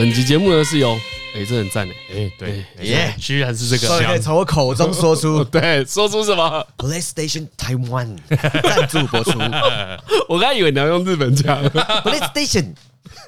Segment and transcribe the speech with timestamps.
[0.00, 0.98] 本集节目呢是由，
[1.36, 8.16] 哎，这很赞哎，哎，对，耶，居然是这个，可以从我口中说出， 对，说出什么？PlayStation Taiwan
[8.62, 9.38] 赞助播出。
[10.26, 12.72] 我刚以为你要用日本讲， PlayStation。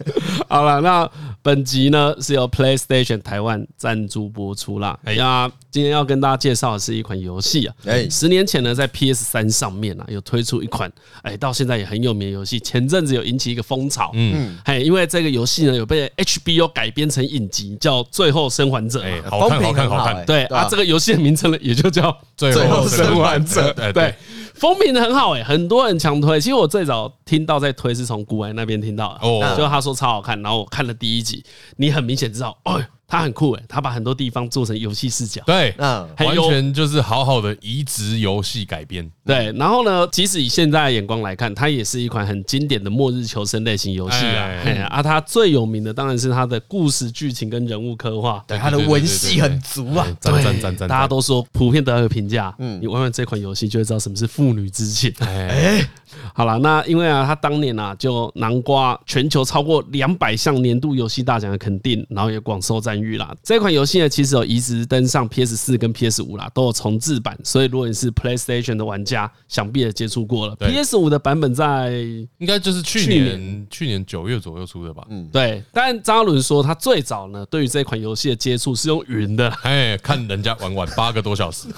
[0.49, 1.11] 好了，那
[1.43, 4.99] 本集呢是由 PlayStation 台湾赞助播出啦。
[5.05, 7.75] 哎呀，今天要跟大家介绍的是一款游戏啊。
[7.87, 10.91] 哎，十年前呢，在 PS 三上面啊，有推出一款
[11.23, 12.61] 哎，到现在也很有名的游戏。
[12.61, 19.01] 前阵子有引起一个风潮，嗯，嘿，因为这个游戏呢有被 HBO 改编成影集，叫《最后生还者》。
[19.03, 20.25] 哎，好看，好看，好看。
[20.27, 23.73] 对啊，这个游戏的名称呢也就叫《最后生还者》。
[23.93, 24.15] 对。
[24.63, 26.41] 风评的很好哎，很多人强推。
[26.41, 31.45] 其实我最早听到在推是从古玩那边听到的，哦，就他说超好看，然后我看了第一集，
[31.79, 32.81] 你很明显知道，哦。
[33.13, 39.53] 他很酷诶，他把很多地方做成游戏视角，对，嗯，完全就是好好的移植游戏改编，对。
[39.53, 44.89] 然后呢，即使以现在的眼光来看，它也是一款很经典的末日求生类型游戏啊。
[44.89, 55.13] 啊，它最有名的当然是它的故事剧情跟人物刻画，对，它的文戏很足啊，对，大家都说普遍都有评价，嗯，你玩玩这款游戏就会知道什么是父女之情。
[55.19, 55.87] 哎，
[56.35, 63.13] 好了，那因为啊，他当年啊就南瓜全球超过两百项年度游戏大奖的肯定，然后也广受赞誉。
[63.19, 70.57] 啦，这款游戏呢，其实有移植登上 PS 四跟 PS 五啦，都有重置版，所以如果你是 PlayStation 的玩家，想必也接触过了。
[70.57, 71.93] PS 五的版本在
[72.39, 75.05] 应该就是去年去年九月左右出的吧？
[75.11, 75.63] 嗯，对。
[75.73, 81.69] 但张嘉伦说，他最早呢，对于这款游戏的接触是用云的，哎，看人家玩玩八个多小时，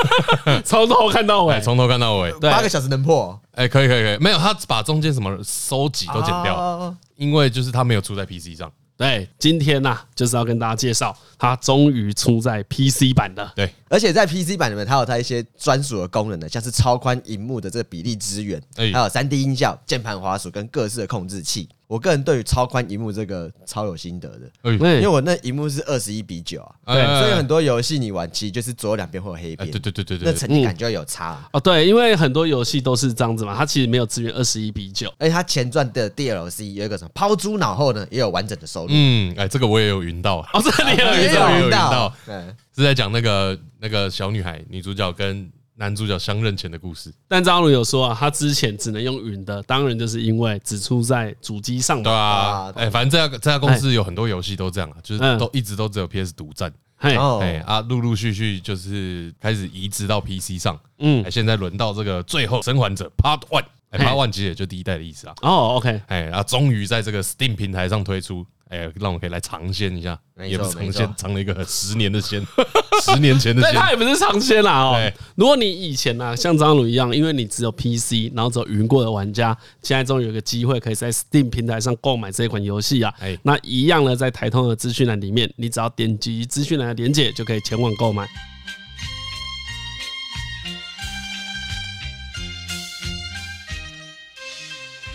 [0.64, 3.40] 从头看到尾，从头看到尾，八个小时能破？
[3.54, 8.70] 哎，可以可以可以，没有他把中间什么收集都剪掉，因为就是他没有出在 PC 上。
[8.96, 13.52] 对，今天呐、啊，就是要跟大家介绍，它终于出在 PC 版的。
[13.56, 21.68] 对，而且在 PC 版里面，它有它一些专属的功能的，像是超宽荧幕的这个比例支援，还有三 D 音效、键盘、滑鼠跟各式的控制器。
[21.86, 31.60] 我个人对于超宽荧幕这个超有心得的，因为我那荧幕是二十一比九啊，对，所以很多游戏你玩其实就是左右两边会有黑边，对对对对对，那层级感就有差哦。
[31.60, 38.88] 对，因为很多游戏都是这样子嘛，它其实没有支援二十一比九，而且它前传的 DLC 有一个什么抛诸脑后呢，也有完整的收入。
[38.90, 40.48] 嗯，哎，这个我也有云到啊。
[40.54, 42.34] 哦，这里有云到，云到，对，
[42.74, 45.50] 是在讲那个那个小女孩女主角跟。
[45.76, 52.02] 男主角相认前的故事，但张鲁有说啊，他之前只能用云的，当然就是因为只出在主机上。
[52.02, 56.72] 对啊，哎，反正这家这家公司有很多游戏都这样啊，就是都一直都只有 PS 独占。
[56.98, 57.16] 哎
[57.66, 60.78] 啊，陆陆续续就是开始移植到 PC 上。
[60.98, 65.34] 嗯，现在轮到这个最后生还者 Part One，Part One 其实也就第一代的意思啊。
[65.42, 68.46] 哦，OK，哎，然后终于在这个 Steam 平台上推出。
[68.70, 72.44] 哎，让我可以来尝鲜一下，也不是尝鲜，尝了一个十年的鲜，
[73.04, 73.74] 十年前的鲜。
[73.74, 75.12] 它也不是尝鲜啦哦。
[75.36, 83.14] 如果你以前呢，像张鲁一样，因为你只有 PC，然后只有云过的玩家，现在终于有个机会可以在 Steam 平台上购买这款游戏啊。
[83.20, 88.26] 哎，那一样呢，在台通的资讯栏里面，你只要点击资讯栏的链接，就可以前往购买。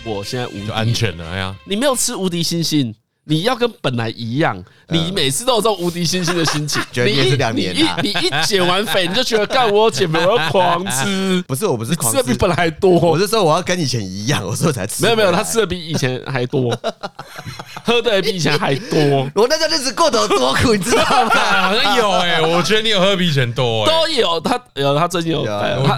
[0.02, 2.94] 我现在无就安全了，哎呀，你没有吃无敌星星。
[3.24, 6.82] 你要跟本来一样，你每次都有这种无敌星星的心情。
[6.90, 11.42] 觉得也是两年你一你一减完肥，你就觉得干我减肥我要狂吃。
[11.46, 12.90] 不是，我不是狂吃的比本来还多。
[12.92, 15.04] 我是说我要跟以前一样，我说才吃。
[15.04, 16.76] 没有没有，他吃的比以前还多，
[17.84, 18.98] 喝的也比以前还多。
[19.34, 21.30] 我那个日子过得有多苦，你知道吗？
[21.34, 23.86] 好像有哎，我觉得你有喝比以前多。
[23.86, 25.46] 都有，他有他最近有，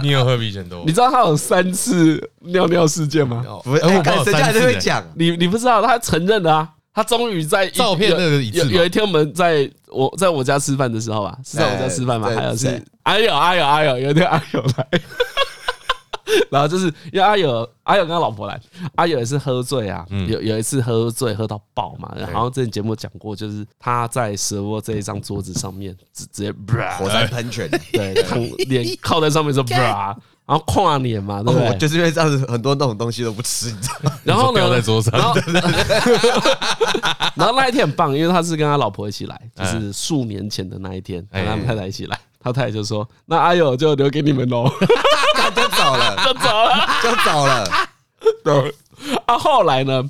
[0.03, 0.83] 你有喝比以前多。
[0.85, 3.43] 你知道他有三次尿尿事件吗？
[3.63, 5.03] 不是，我看人家还是会讲。
[5.15, 6.69] 你你不知道，他承认的啊。
[6.93, 12.29] 他终于在照片那个有有一天我们在我在我家吃饭的时候吧，是在我家吃饭嘛？
[12.29, 14.87] 还有是阿友阿友阿友，有一天阿友来，
[16.51, 18.59] 然后就是因为阿友阿友跟他老婆来，
[18.95, 26.53] 阿友也是喝醉啊，有有一次喝醉喝到爆嘛，然后之前节目讲过，就是他在蛇窝这一张桌子上面直直接
[26.99, 28.39] 火山喷泉，对， 躺
[28.69, 30.15] 脸靠在上面说啪。
[30.45, 31.77] 然后跨年嘛，对不对？
[31.77, 34.11] 就是因为这样子，很多那种东西都不吃，你知道吗？
[34.23, 35.13] 然后呢，在桌上。
[37.35, 42.19] 然后那一天很棒，因为他是跟他老婆一起来，就是数年前的那一天，跟他们太太一起来。
[42.39, 44.67] 他太太就说：“那阿友就留给你们喽。”
[45.55, 47.65] 就走了，就走了，就走了。
[48.43, 48.75] 对。
[49.25, 50.03] 啊，后来呢，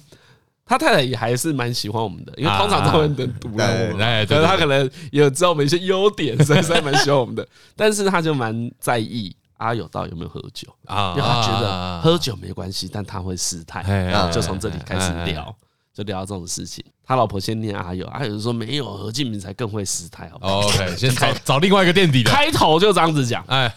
[0.65, 7.47] 他太太也还是蛮喜欢我们的，因为通常都会很毒辣我们，可是他可能也知道我们一些优点，所以才蛮喜欢我们的。
[7.75, 9.35] 但是他就蛮在意。
[9.57, 11.13] 阿友到底有没有喝酒啊？
[11.15, 15.55] 因为他觉得喝酒没关系，但他会失态，然后就从这里开始聊，
[15.93, 16.83] 就聊到这种事情。
[17.05, 20.31] 他老婆先念阿友，阿友说没有，何敬明才更会失态。
[20.39, 22.31] OK， 先找找另外一个垫底的。
[22.31, 23.73] 开头就这样子讲，哎，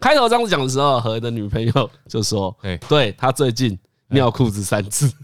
[0.00, 3.78] 开头这样子讲的时候，何的女朋友就说，哎，对他最近
[4.08, 5.12] 尿裤子三次。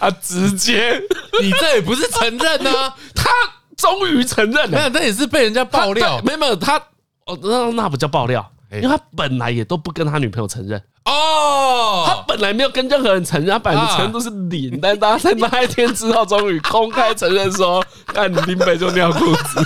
[0.00, 1.00] 啊，直接，
[1.40, 3.30] 你这也不是承认呢、啊，他
[3.76, 6.82] 终于承认了，没有，那也是被人家爆料，没有没有他，
[7.26, 10.82] 哦，那那不叫爆料，因为他本来也都不跟他女朋友承认。
[11.04, 19.62] 哦，他本来没有跟任何人承认，他百分之承认都是零，啊、但他在那一天之后，终于公开承认说：“看你林北就尿裤子。”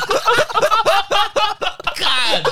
[1.94, 2.42] 干，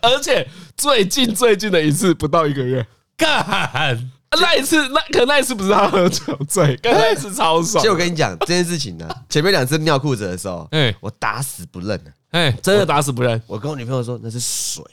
[0.00, 2.86] 而且最近最近的一次不到一个月，
[3.16, 3.98] 干，
[4.40, 7.80] 那一次那可那一次不是他喝酒醉， 刚那一次超爽。
[7.80, 12.00] 其实我跟你讲这件事情呢，前面两次尿裤子的时候，哎，我打死不认
[12.32, 13.40] 哎，真的打死不认。
[13.46, 14.84] 我跟我女朋友说那是水。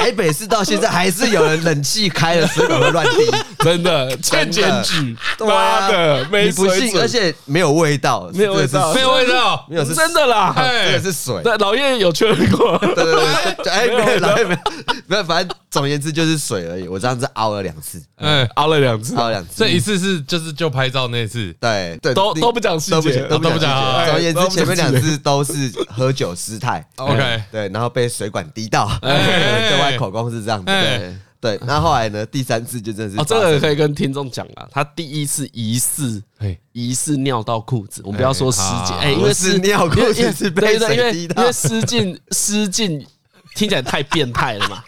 [0.00, 3.30] 台北市到现在还是有人冷气开了，水管会乱滴，
[3.62, 6.98] 真的欠检举，妈的，你不信？
[6.98, 11.42] 而且没有味道，没有味道，没有味道，没有是真的啦，这个是水。
[11.42, 13.14] 对，老叶有确认过，对对
[13.62, 14.58] 对，哎，没有，老叶没有，
[15.06, 16.88] 没有，反正总而言之就是水而已。
[16.88, 19.50] 我这样子凹了两次，哎，凹了两次，凹两次。
[19.56, 23.70] 这一次是就是就拍照那次，对对，都都不讲细节，都不讲。
[24.06, 30.66] 总而言之，前面两次都是喝酒失态，OK，对，然后被水管滴到，对外口供是这样子。
[30.66, 32.26] 对对，那后来呢？
[32.26, 34.68] 第三次就真的是哦，这个可以跟听众讲了。
[34.70, 36.22] 他第一次疑似，
[36.72, 43.06] 疑似尿到裤子，我们不要说失禁，哎，因为是尿裤子是被水滴到，因为失禁失禁
[43.54, 44.82] 听起来太变态了嘛。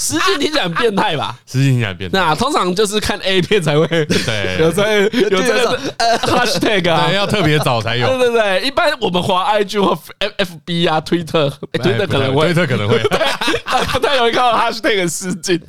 [0.00, 1.36] 失禁听起来很变态吧？
[1.46, 2.18] 实际听起来变态。
[2.18, 5.54] 那通常就是看 A 片才会对，有在有在
[5.98, 8.06] 呃 hashtag 啊，要特别早才有。
[8.18, 12.98] 对对对，一般我们滑 IG 或 FB 啊，Twitter，Twitter 可能会，Twitter 可能会，
[13.92, 15.60] 不太容易看到 hashtag 失禁。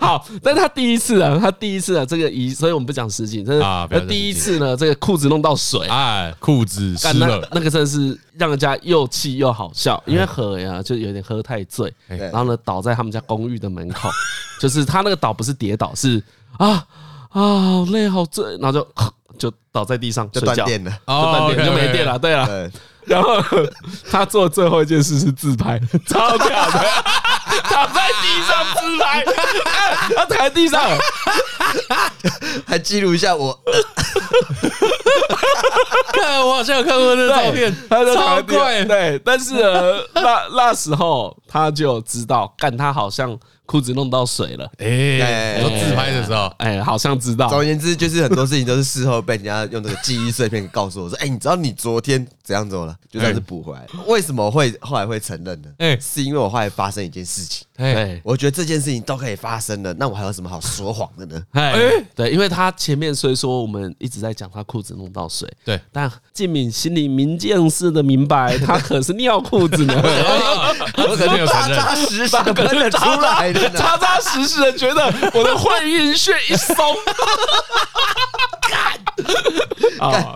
[0.00, 14.08] 好，但是他第一次啊，他第一次啊，这个一，所以我们不讲失禁，这是那第一次呢，这个裤子弄到水，哎，裤子湿了，那个真的是让人家又气又好笑，因为喝呀，就有点喝太醉，然后呢，倒在他们家公寓的门口，
[14.60, 16.22] 就是他那个倒不是跌倒，是
[16.58, 16.84] 啊啊
[17.30, 18.88] 好累好醉，然后就
[19.38, 22.70] 就倒在地上就断电了，就断电就没电了，对了，
[23.06, 23.36] 然后
[24.10, 26.84] 他做最后一件事是自拍，超屌的，
[27.64, 29.24] 躺在地上自拍，
[30.16, 30.80] 他躺在地上，
[32.66, 33.58] 还记录一下我，
[36.12, 39.54] 看我好像有看过那照片，超怪，对，但是
[40.14, 43.38] 那那时候他就知道，干他好像。
[43.70, 47.48] 裤子弄到水了，哎，我自拍的时候，哎，好像知道。
[47.48, 53.86] 总而言之，就是很多事情都是事后被人家用这个记忆碎片告诉我说，哎，你知道你昨天怎样做了，就算是补回来。
[54.08, 55.68] 为什么会后来会承认呢？
[55.78, 61.40] 哎，是因为我后来发生一件事情，哎，我觉得这件事情都可以发生的，那我还有什么好说谎的呢？
[61.52, 61.72] 哎，
[62.16, 73.59] 对，因为他前面虽说我们一直在讲他裤子弄到水，对，但静敏心里明镜似的明白，他可是尿裤子呢，我肯定有承认，扎扎实实的跟得出来的。
[73.70, 75.04] 扎扎实实的觉得
[75.34, 76.76] 我的会阴穴一松，
[78.68, 78.98] 干，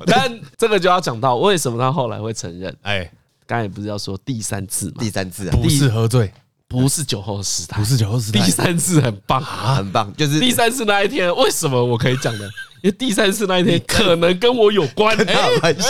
[0.07, 2.77] 但这个就要讲到为什么他后来会承认。
[2.83, 3.11] 哎，
[3.47, 4.97] 刚才不是要说第三次吗？
[4.99, 6.33] 第三次不是喝醉，
[6.69, 10.13] 不是酒后失态，不是酒后失态，第三次很棒，很棒。
[10.17, 12.49] 就是第三次那一天，为什么我可以讲呢？
[12.85, 15.17] 因为第三次那一天可能跟我有关，
[15.59, 15.89] 关系。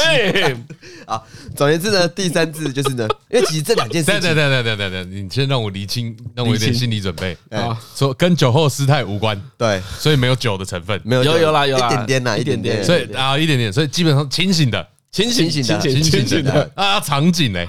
[1.07, 1.21] 啊，
[1.57, 7.37] 总而言之呢，第三次就是呢，因为其实这两件事情，对对对对对对，你先让我厘清，让我有点心理准备。
[7.51, 16.71] 啊，说跟酒后失态无关，对，所以没有酒的成分，没有有有啦有一点点啦，一点点，所以啊一点点，所以基本上清醒的，清醒清醒的，清醒的。
[16.77, 17.67] 啊场景呢，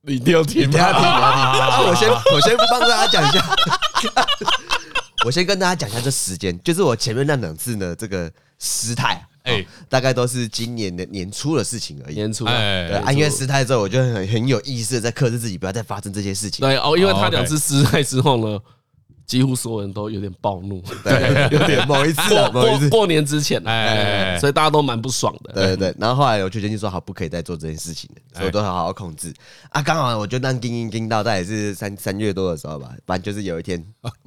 [0.00, 3.44] 你一定要听，不要听，不要听，我先我先帮大家讲一下。
[5.28, 12.14] 我先跟大家讲一下这时间，就是我前面那两次呢，这个失态，哎，大概都是今年的年初的事情而已。
[12.14, 16.66] 年初，对，啊，因为失态之后，我就很很有意识的在克制自己，不要再发生这些事情。
[16.66, 18.58] 对哦，因为他两次失态之后呢。
[19.28, 25.52] 几乎所有人都有点暴怒，对， 有点某一次过过年之前，哎，所以大家都蛮不爽的。
[25.52, 29.30] 对对对，然后后来我就决定说好，不可以再做这件事情了，所以我都好好控制。
[29.68, 33.84] 啊，刚好我就当叮叮叮到，大概也是三三月多的时候吧，反正就是有一天，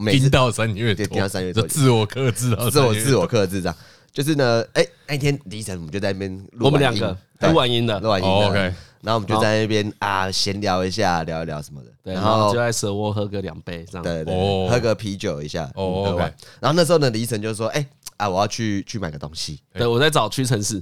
[0.08, 3.76] 叮到三月，叮到三月多，自我克制，自我自我克制这样。
[4.14, 8.74] 就是呢，哎，那一天凌晨我们就在那边，我们两个录完音的，录完音的，OK。
[9.04, 11.92] 然后我们就在那边啊闲聊一下，聊一聊什么的。
[12.04, 14.04] 对，然后就在蛇窝喝个两杯，这样。
[14.04, 15.70] 对对，喝个啤酒一下。
[15.76, 16.22] 哦，OK。
[16.60, 17.86] 然后那时候呢，李晨就说：“哎
[18.18, 20.82] 啊，我要去去买个东西。”对，我在找屈臣氏。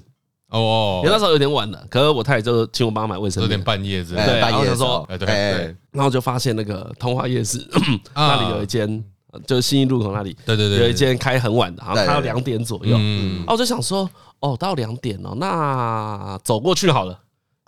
[0.50, 3.42] 哦，因为那时候有点晚了，可是我太太就请我帮他买卫生。
[3.44, 4.26] 有点半夜是吧？
[4.26, 5.06] 对，半夜的时候。
[5.10, 5.76] 对对。
[5.92, 7.68] 然后就发现那个通化夜市
[8.16, 9.04] 那里有一间。
[9.46, 12.98] 就是信义路口那里，对对对，有一间开很晚的，好像开到两点左右。
[13.00, 14.10] 嗯，我就想说，
[14.40, 17.16] 哦，到两点哦，那走过去好了，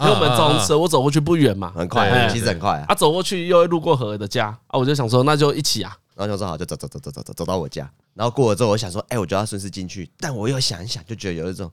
[0.02, 2.84] 因为我们从蛇窝走过去不远嘛，很快，其实很快。
[2.88, 5.96] 啊，走过去又会路过何的家，啊，我就想说，那就一起啊。
[6.16, 7.90] 然后就说好，就走走走走走走走到我家。
[8.14, 11.72] 然后过了之后，我想说，哎，我就要顺势进去，但我又想一想，就觉得有一种。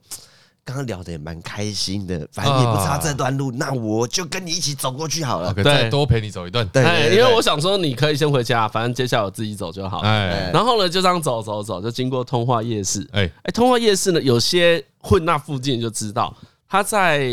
[0.65, 5.51] 刚刚聊的也蛮开心的，反正也不差这段路，那我就跟你一起走过去好了。
[5.51, 6.67] 对，多陪你走一段。
[6.67, 6.83] 对，
[7.15, 9.99] 因为我想说，你可以先回家，反正接下来我自己走就好。
[10.01, 13.07] 哎，然后呢，就这样走走走，就经过通化夜市。
[13.13, 16.31] 哎哎，通化夜市呢，有些混那附近就知道，
[16.67, 17.25] 他在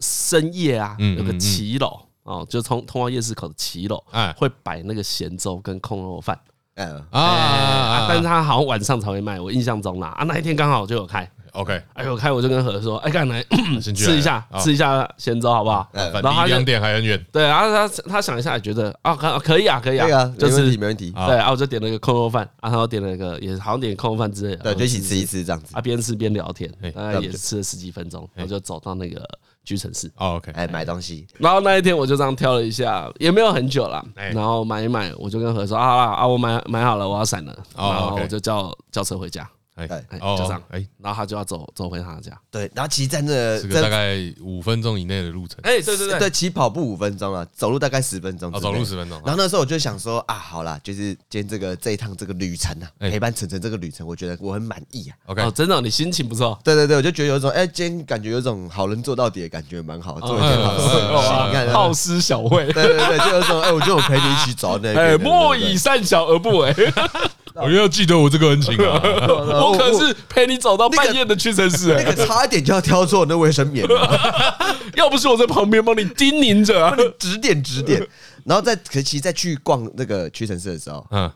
[0.00, 6.38] 深夜啊，有个骑楼哦，就通通往夜市口的骑楼，哎，会摆那个咸粥跟空肉饭。
[6.76, 7.04] 嗯。
[7.10, 10.08] 啊，但是他好像晚上才会卖，我印象中啦。
[10.08, 11.30] 啊，那一天刚好就有开。
[11.52, 13.40] OK，哎呦，开我就跟何说，哎，干 来
[13.80, 15.88] 吃一下，吃一下咸粥好不好？
[15.92, 21.12] 然后他两点还很远，对，然后他他想一下也觉得啊，可可以啊，可以啊，就是没问题，没问题。
[21.12, 25.14] 对，然后我就点了一个空肉饭，然后点了一个也好像点空肉饭之类的，对，就一起吃。
[25.14, 29.24] 一吃这样子，啊，边吃边聊天，大概也是吃了十几分钟，我就走到那个
[29.64, 31.26] 屈臣氏，OK，哎，买东西。
[31.38, 39.48] 然后那一天我就这样挑了一下，也没有很久啦，然后买一买，我就跟何说啊啊，我买买好了，我要闪了，然后我就叫叫车回家。
[39.74, 42.38] 哎哎，就这样，哎，然后他就要走走回他家。
[42.50, 45.58] 对，然后其实在那这个大概五分钟以内的路程。
[45.62, 48.52] 哎，对对对，对，骑跑步五分钟啊，走路大概十分钟。
[48.52, 49.20] 走路十分钟。
[49.24, 55.16] 然后那时候我就想说啊，好啦，就是今天这个这一趟这个旅程啊，陪伴晨晨这个旅程，我觉得我很满意啊。
[55.26, 56.58] OK，真的，你心情不错。
[56.62, 60.20] 对对对，我就觉得有一种哎，今天感觉有一种好人做到底的感觉，蛮好。
[60.20, 62.64] 做一件好事，你看，好施小惠。
[62.72, 65.00] 对对对，就有一种哎，我觉得我陪你一起走那个。
[65.00, 66.72] 哎，莫以善小而不为。
[67.54, 69.00] 我又要记得我这个恩情啊！
[69.02, 73.86] 我可是陪你走到半夜的屈臣氏，那个差一点就要挑错那卫生棉，
[74.96, 78.04] 要不是我在旁边帮你叮咛着，帮你指点指点，
[78.44, 81.30] 然后在可其实在去逛那个屈臣氏的时候，嗯，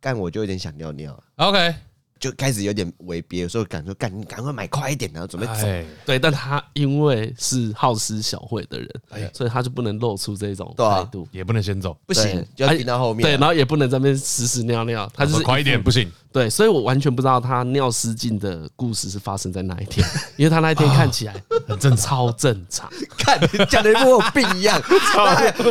[0.00, 1.16] 干我就有点想尿尿。
[1.36, 1.74] OK。
[2.20, 5.66] 就开始有点违憋，有时候赶说赶，你赶快买快一点，然后准备走。
[6.04, 8.88] 对，但他因为是好施小惠的人，
[9.32, 13.22] 所以他就不能露出这种态度，也不能先走，不行，就要停到后面。
[13.22, 16.12] 对，然后也不能在那边屎屎尿尿，他就是快一点不行。
[16.32, 20.06] 对，所以我完全不知道他尿失禁的故事是发生在哪一天，
[20.36, 21.34] 因为他那一天看起来
[21.66, 24.80] 很正 超正常，看讲的跟我有病一样。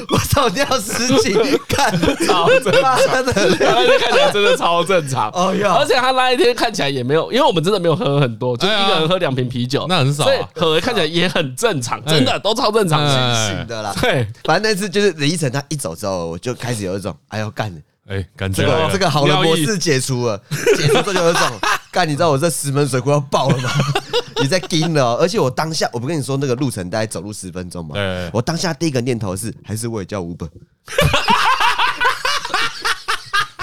[0.10, 1.38] 我操，尿失禁，
[1.68, 1.92] 看
[2.28, 5.30] 超正常，真的，他那天看起来真的超正常。
[5.32, 13.94] 哦哟，而且他那一天看起来也没有，因为我们真的没有喝很多，就一个人喝两瓶啤酒，那很少，所以喝看起来也很正常，真的都超正常，清醒的啦。
[14.02, 17.74] 对，反正那次就是李依晨他一走之后，我就开始有一种哎呦干。
[18.10, 20.36] 哎，感觉这个这个好的模式解除了，
[20.76, 21.60] 解除这就有一种，
[21.92, 23.70] 干，你知道我这石门水库要爆了吗？
[24.42, 27.96] 你在盯了，而且我当下，我不跟你说那个路程大概走路十分钟嘛，
[28.34, 30.50] 我当下第一个念头是，还是我也叫 Uber，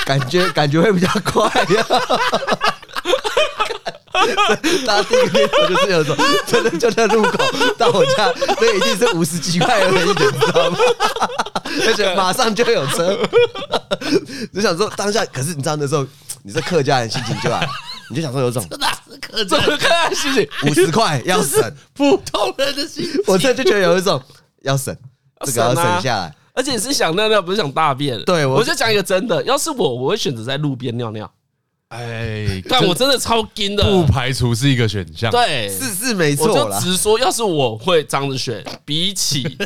[0.05, 1.85] 感觉感觉会比较快呀。
[4.87, 7.39] 大家第一个念头就是有种， 真的就在路口
[7.77, 10.79] 到我家，那一定是五十几块而已，你知道吗？
[11.87, 13.19] 而且马上就有车，
[14.55, 16.07] 就想说当下，可是你知道那时候，
[16.43, 17.69] 你是客家人心情就来，
[18.09, 19.45] 你就想说有种，真的是客
[19.77, 20.15] 家人。
[20.15, 21.61] 心情，五十块要省，
[21.93, 24.23] 普通人的心情，我这就觉得有一种
[24.63, 24.97] 要省，
[25.45, 28.23] 这个要省下来，而且你是想尿尿，不是想大便。
[28.25, 31.31] 对，我就讲一个真的，要是我，我会选择在路边尿尿。
[31.89, 35.31] 哎，但我真的超惊的，不排除是一个选项。
[35.31, 36.49] 对，是是没错。
[36.49, 39.57] 我就直说，要是我会这样子选，比起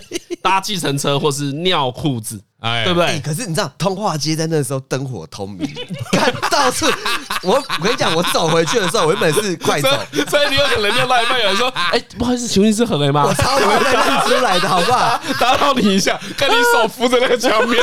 [0.42, 2.38] 搭计程车或是尿裤子。
[2.60, 3.18] 哎，对不对？
[3.20, 5.68] 可是你知道，通化街在那时候灯火通明，
[6.12, 6.86] 看到处。
[7.42, 9.88] 我我跟你讲，我走回去的时候，我原本是 快走，
[10.28, 15.20] 所以你有可能就来一半有人说：“哎，不好意思，请问你是何雷吗？”我超容易被认出来的， 好不好？
[15.38, 17.82] 打扰你一下，看你手扶着那个墙面，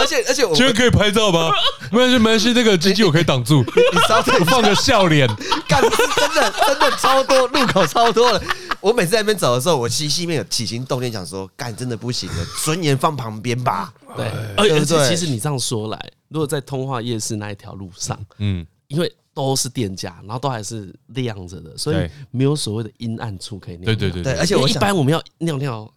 [0.00, 1.52] 而且而且我，请问可以拍照吗？
[1.92, 3.64] 没关系，没关系，那个机器我可以挡住。
[3.92, 5.28] 你稍等，放个笑脸。
[5.68, 5.90] 干，真
[6.34, 8.42] 的真的超多路口超多了。
[8.80, 23.84] 我每次在那边走的时候，我心里面有起心动念，想说：“干，真的不行了，尊严放旁边吧。”对，而且其实你这样说来，如果在通化夜市那一条路上，嗯，因为都是店家，然后都还是亮着的，所以没有所谓的阴暗处可以尿。
[23.86, 25.94] 对对对对，而且我一般我们要尿尿，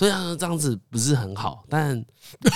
[0.00, 2.02] 虽然这样子不是很好，但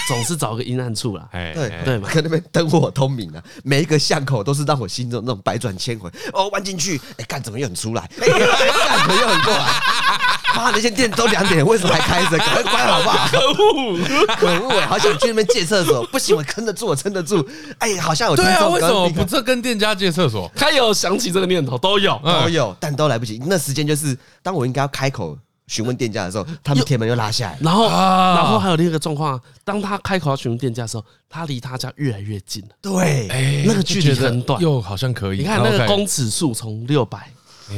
[0.09, 1.29] 总是找个阴暗处啦。
[1.53, 6.11] 对对嘛，可那边灯火通明啊，每一个巷口都是让我心中那种百转千回。
[6.33, 8.01] 哦，弯进去，哎，干怎么又很出来？
[8.19, 9.67] 哎，干怎么又很过来？
[10.57, 12.39] 妈，那些店都两点，为什么还开着？
[12.39, 13.29] 赶快关好不好？
[13.29, 13.99] 可恶，
[14.39, 14.71] 可恶！
[14.81, 17.47] 哎，好想去那边借厕所，不行，我撑得住，我撑得住。
[17.77, 20.51] 哎，好像有对啊，为什么不这跟店家借厕所？
[20.57, 23.39] 他有想起这个念头，都有都有，但都来不及。
[23.45, 27.59] 那时间就是当我应该要开口询问店家的时候，他们铁门又拉下来。
[27.61, 32.68] 然后，然后还有另一个状况，当他开口要询问店家的时候，他离他家越来越近了。
[32.83, 35.38] 对，哎，那个距离很短，又好像可以。
[35.38, 37.30] 你看那个公尺数，从六百、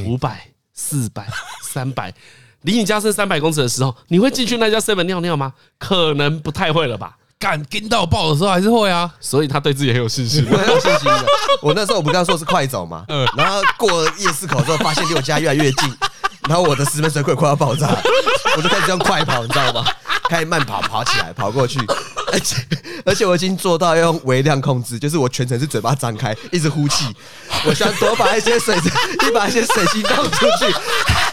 [0.04, 1.26] 五百、四百、
[1.62, 2.12] 三百。
[2.62, 5.52] 离你家是三百公尺的时候，你会进去那家 seven 尿尿吗？
[5.78, 7.16] 可能不太会了吧。
[7.38, 11.24] 敢跟到爆的时候还是会啊，所以他对自己很有信心，很有信心的。
[11.62, 13.04] 我那时候我不刚刚说是快走嘛，
[13.36, 15.94] 然后过夜市口之后，发现离我家越来越近，
[16.48, 17.88] 然后我的石门水鬼快要爆炸，
[18.56, 19.84] 我就开始这样快跑，你知道吗？
[20.28, 21.78] 开始慢跑，跑起来，跑过去，
[22.32, 22.56] 而且
[23.04, 27.04] 而且我已经做到要用微量控制，就是我全程是嘴巴张开，一直呼气，
[27.64, 30.74] 我想多把一些水，一把一些水气倒出去。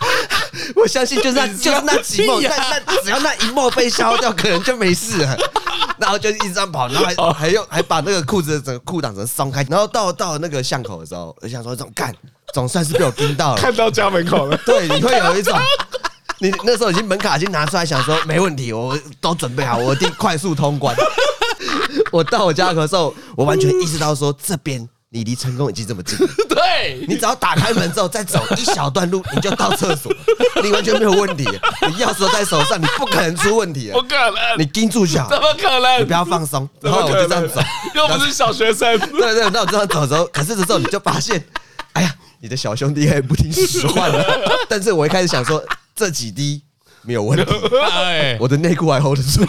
[0.75, 5.35] 我相信就是那，就是那几梦，那那只要那一梦被消掉，可能就没事了。
[5.97, 12.13] 然后就一直这样跑，然后还还用还把那个裤子的整个裤裆整松开，然后到到那个巷口的时候，我想说这种干，
[12.53, 14.57] 总算是被我盯到了，看到家门口了。
[14.65, 15.57] 对，你会有一种。
[16.39, 20.95] 你那时候已经门卡已经拿出来，想说没问题，我都准备好，我一定快速通关。
[22.11, 26.17] 我到我家的时候，我完全意识到说，这边你离成功已经这么近。
[26.49, 30.11] 对，你只要打开门之后，再走一小段路，你就到厕所，
[30.61, 31.45] 你完全没有问题。
[31.87, 33.89] 你钥匙在手上，你不可能出问题。
[33.93, 35.29] 不可能，你盯住就好。
[35.29, 36.01] 怎么可能？
[36.01, 36.67] 你不要放松。
[36.81, 37.61] 然后我就这样走，
[37.95, 38.99] 又不是小学生。
[38.99, 41.41] 对对，那我这样走的时候，可是这时候你就发现，
[41.93, 42.13] 哎呀，
[42.43, 44.23] 你的小兄弟还不听使唤了。
[44.69, 45.63] 但是我一开始想说。
[45.95, 46.59] 这几滴
[47.03, 47.45] 没有问题，
[48.39, 49.43] 我的内裤还 hold 得住。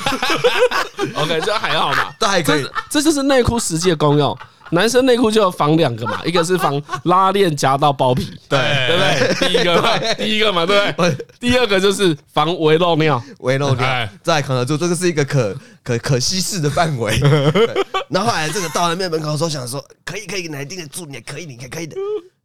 [1.17, 2.71] OK，这还好嘛，这还可以这。
[2.91, 4.37] 这就是内裤实际的功用。
[4.73, 9.49] 男生内裤就要防两个嘛，一个是防拉链夹到包皮，对对不对？
[9.49, 11.17] 第一个嘛，第一个嘛，对不对？
[11.41, 14.77] 第二个就是防微漏尿，微漏尿这还扛得住。
[14.77, 17.19] 这个是一个可可可稀释的范围。
[18.11, 21.97] 然后后来这个到了面门口的时候，想说可以可以，你盯得住，你也可以，你可以可以的。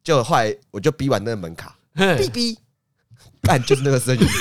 [0.04, 2.56] 就后来我就逼完那个门卡，哔哔。
[3.42, 4.28] 干就是那个声音，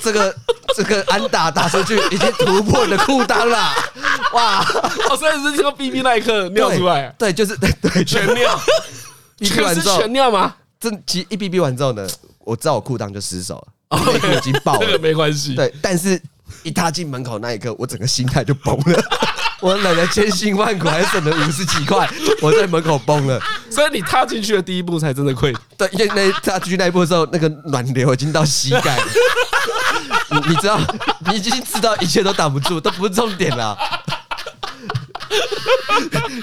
[0.00, 0.34] 这个
[0.76, 3.74] 这个安打打出去已经突破你的裤裆了，
[4.32, 4.64] 哇！
[5.10, 8.04] 我所以是这个 B B 那一刻尿出来，对，就是 对对。
[8.04, 8.58] 全尿，
[9.42, 10.54] 全是全尿吗？
[10.78, 12.06] 这其实一逼逼完之后呢，
[12.38, 13.56] 我知道我裤裆就失手
[13.90, 16.20] 了，内裤已经爆了，这个没关系，对，但是
[16.62, 19.02] 一踏进门口那一刻，我整个心态就崩了。
[19.60, 22.08] 我奶奶千辛万苦，还省了五十几块，
[22.40, 23.40] 我在门口崩了。
[23.70, 25.52] 所以你踏进去的第一步才真的亏。
[25.76, 29.04] 对，因为那踏进去那一步的时候，那个暖流已经到膝盖了。
[30.30, 30.78] 你你知道，
[31.26, 33.76] 你已经知道一切都挡不住，都不是重点了。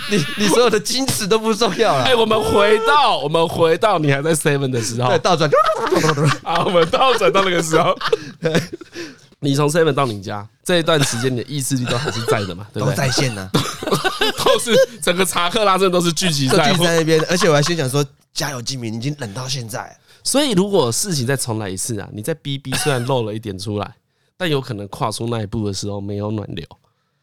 [0.10, 2.04] 你你所有的矜持都不重要了。
[2.04, 5.50] 哎，我们回到我们回到你还在 seven 的时候，对，倒转。
[6.44, 7.98] 啊，我们倒转到那个时候。
[9.40, 12.66] 你从 seven 到你家这一段时间，你的意志力都还是在的嘛？
[12.74, 12.96] 对不对？
[12.96, 13.50] 都在线呢，
[14.44, 17.24] 都是整个查克拉镇都是聚集在聚集在那边。
[17.30, 19.96] 而且我还先讲说，家有静鸣，已经冷到现在。
[20.24, 23.96] 所以如果事情再重来一次啊，你在 BB 虽然漏了一点出来，
[24.38, 26.66] 但有可能跨出那一步的时候没有暖流，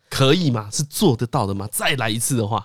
[0.09, 0.69] 可以吗？
[0.71, 1.67] 是做得到的吗？
[1.73, 2.63] 再来一次的话，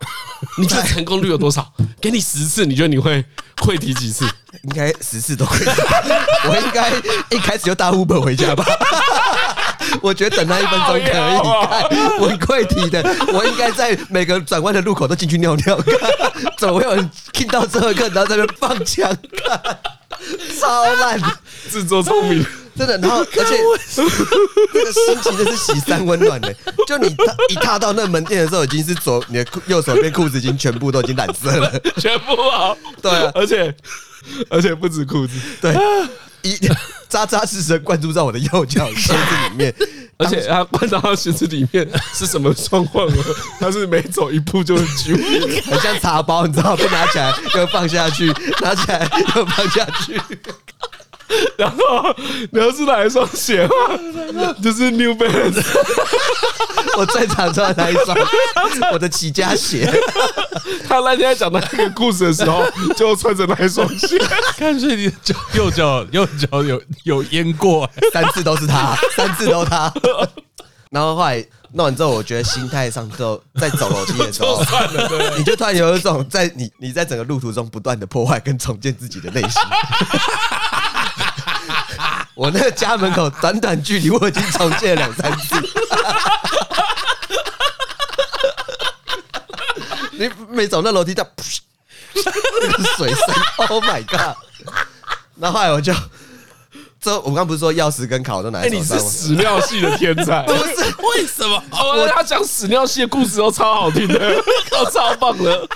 [0.60, 1.74] 你觉得成功率有多少？
[2.00, 3.26] 给你十次，你觉得你会
[3.64, 4.26] 会提几次？
[4.64, 5.58] 应该十次都会。
[6.50, 6.92] 我应该
[7.36, 8.64] 一开始就搭 Uber 回家吧。
[10.02, 11.38] 我觉得等他一分钟可以看，
[12.20, 13.04] 我会提的。
[13.34, 15.80] 我应该在每个转弯的路口都进去尿尿，
[16.58, 19.16] 怎么会有人听到这个，然后在那边放枪？
[20.60, 21.20] 超烂，
[21.70, 22.46] 自作聪明，
[22.76, 22.98] 真的。
[22.98, 23.58] 然后，而且
[24.74, 26.54] 这个心情真是喜三温暖的。
[26.88, 27.16] 就你
[27.50, 33.74] 一踏到那门店的时候，已经是左你的右手边裤子已经全部都已经染色了，全部啊，对啊，而且
[34.50, 35.76] 而且不止裤子，对。
[36.44, 36.58] 一
[37.10, 39.74] 扎扎实实灌注在我的右脚 鞋子里面，
[40.18, 43.24] 而且他灌到鞋子里面是什么状况呢？
[43.60, 45.16] 他是每走一步就会揪，
[45.72, 46.76] 很像茶包，你知道？
[46.76, 48.28] 被拿起来又放下去，
[48.62, 50.20] 拿起来又放下去。
[51.58, 52.16] 然后
[52.52, 54.54] 你要是哪一双鞋吗？
[54.64, 55.62] 就是 New Balance，
[56.98, 58.18] 我最常穿的那一双，
[58.94, 59.92] 我的起家鞋。
[60.88, 62.64] 他那天讲到那个故事的时候，
[62.96, 64.18] 就穿着那一双鞋。
[64.58, 69.92] 看所以你脚右脚右脚有有淹过，三次都是他，三次都他。
[70.90, 74.64] 然后后来弄完之后，我觉得心态上就在走楼梯的时候，
[75.38, 79.62] 你就突然有一种在你你在整个路途中不断的破坏跟重建自己的内心。
[82.36, 85.56] 我那个家门口短短距离，我已经重建了两三次。
[90.12, 91.24] 你每走那楼梯，叫
[92.98, 93.24] 水声
[93.70, 94.36] ，Oh my god！
[95.40, 95.94] 然后后来我就。
[97.00, 99.04] 这我刚刚不是说钥匙跟卡我都拿在手上吗？
[99.04, 100.62] 你是屎尿系的天才， 不是？
[101.14, 101.64] 为什么？
[101.72, 104.20] 我他讲屎尿系的故事都超好听的，
[104.72, 105.68] 都超棒的。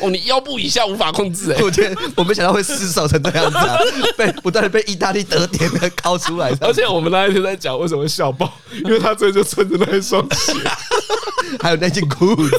[0.00, 1.62] 哦，你腰部以下无法控制哎！
[1.62, 3.78] 我天，我没想到会失手成这样子啊！
[4.16, 6.50] 被不断的被意大利德典的拷出来。
[6.60, 8.50] 而且我们那一天在讲为什么会笑爆，
[8.84, 10.54] 因为他这就穿着那一双鞋，
[11.60, 12.50] 还有那件裤子。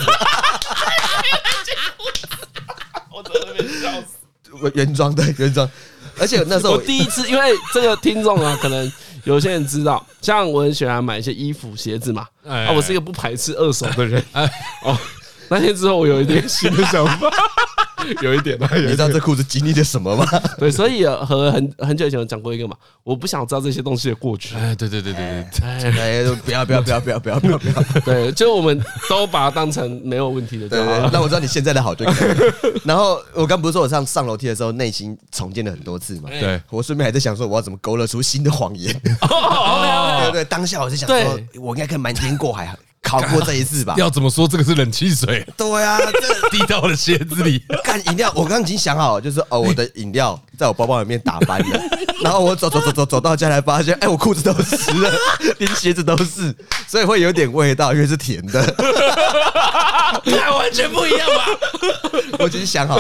[3.12, 4.72] 我真的被笑死。
[4.76, 5.68] 原装的原装。
[6.22, 8.90] 而且那时候我第一次，因为这个听众啊，可能
[9.24, 12.28] 有些人知道， 像我很喜欢买一些衣服、鞋子嘛。
[12.48, 14.24] 啊，我是一个不排斥二手的人。
[14.84, 14.96] 哦，
[15.50, 17.30] 那天之后，我有一点新的想法。
[18.22, 20.26] 有一点， 你知道这裤子经历了什么吗？
[20.58, 24.56] 对，所以和很很久以前我讲过一个嘛，我不想知道这些东西的过去。
[24.56, 30.68] 哎，对对对对对，哎，不要不要不要不要不要不要不要，对，就我们都把它当成没有问题的。
[30.70, 30.80] 对，
[31.12, 32.36] 那我知道你现在的好就可以。
[32.86, 36.30] 然后我刚不是说我上上楼梯的时候内心重建了很多次嘛？
[36.30, 38.94] 对，我顺便还在想说我要怎么勾勒出新的谎言。
[39.02, 42.76] 对对对，当下我是想说，我应该可以瞒天过海。
[43.02, 43.96] 考过这一次吧？
[44.00, 44.48] 要怎么说？
[44.48, 45.46] 这个是冷气水。
[45.58, 47.64] 对啊，这 滴到我的鞋子里。
[47.84, 51.82] 干饮料，我刚刚已经想好了，就是哦，我的饮料在我包包里面打翻了，
[52.24, 55.12] 然后我走走走走走到家来发现，哎，我裤子都湿了，
[55.58, 56.56] 连鞋子都是，
[56.88, 58.62] 所以会有点味道，因为是甜的。
[60.26, 61.46] 那完全不一样吧？
[62.40, 63.00] 我已经想好，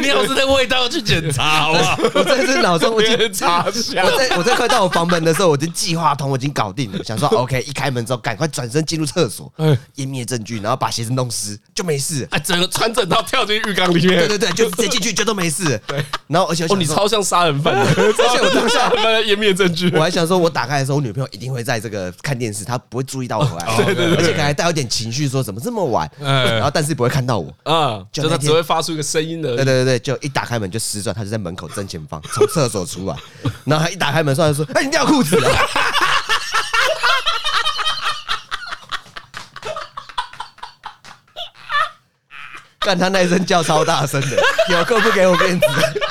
[0.00, 1.98] 你要是那味道去检查， 好不好？
[2.14, 3.70] 我在这脑中我已经查，我
[4.18, 9.52] 在我在快到我房门的时候，我已经计划通，我已经搞定了，想说 OK，一开门之后赶快转身进入厕所，
[9.96, 12.26] 湮灭证据，然后把鞋子弄湿就没事。
[12.30, 15.80] 哎，整个穿整套跳进浴缸里面，对对对，就直接进去 就都没事。
[15.86, 23.76] 对，然后而且哦，你超像杀人犯的，而且我当下湮灭证据，我还想说，我打开的时候，我女朋友一定会在这个看电视，她不会注意到我回来。
[23.76, 26.10] 对对对，而且可能还带有点情绪，说怎么这么晚，
[26.56, 29.56] 然后但是不会看到我，啊，就他只会发出一个声音的。
[29.56, 33.16] 对对对，就一打开门就失转，他就在门口正前方，从厕所出来，
[33.64, 35.50] 然后他一打开门，上来说：“哎，你尿裤子了。
[42.80, 44.36] ”干他那一声叫超大声的，
[44.68, 45.66] 有够不给我面子？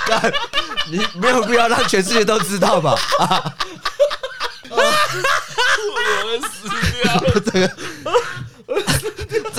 [0.07, 0.33] 干，
[0.89, 2.95] 你没有必要让全世界都知道吧？
[3.19, 3.53] 啊！
[4.71, 4.81] 我
[6.47, 6.67] 死
[7.03, 7.21] 掉了！
[7.45, 7.69] 这个，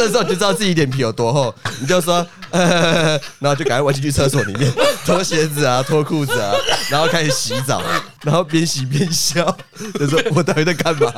[0.05, 2.15] 这时候你就知道自己脸皮有多厚， 你就说，
[2.53, 4.71] 然后就赶快弯进去厕所里面
[5.07, 6.53] 脱鞋子啊，脱裤子啊，
[6.91, 7.83] 然后开始洗澡，
[8.21, 9.57] 然后边洗边笑，
[9.99, 11.11] 就说我到底在干嘛？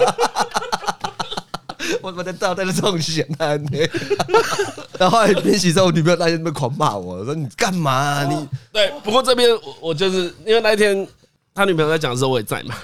[2.00, 3.70] 我我在倒在那种闲谈呢，
[5.00, 8.24] 然后后来边洗之后，我女朋友那天在狂骂我，说你干嘛、啊？
[8.30, 11.04] 你对，不过这边我我就是因为那一天
[11.52, 12.76] 他女朋友在讲的时候，我也在嘛。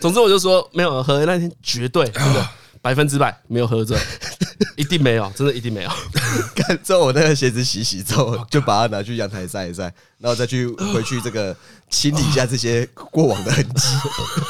[0.00, 2.48] 总之我就说没有喝，那天绝对真的
[2.84, 3.98] 百分之百没有喝醉，
[4.76, 5.90] 一定没有，真的一定没有。
[6.54, 9.84] 看之后我那个鞋子洗洗之后，就把它拿去阳台晒一晒，
[10.18, 11.56] 然后再去回去这个
[11.88, 13.88] 清理一下这些过往的痕迹。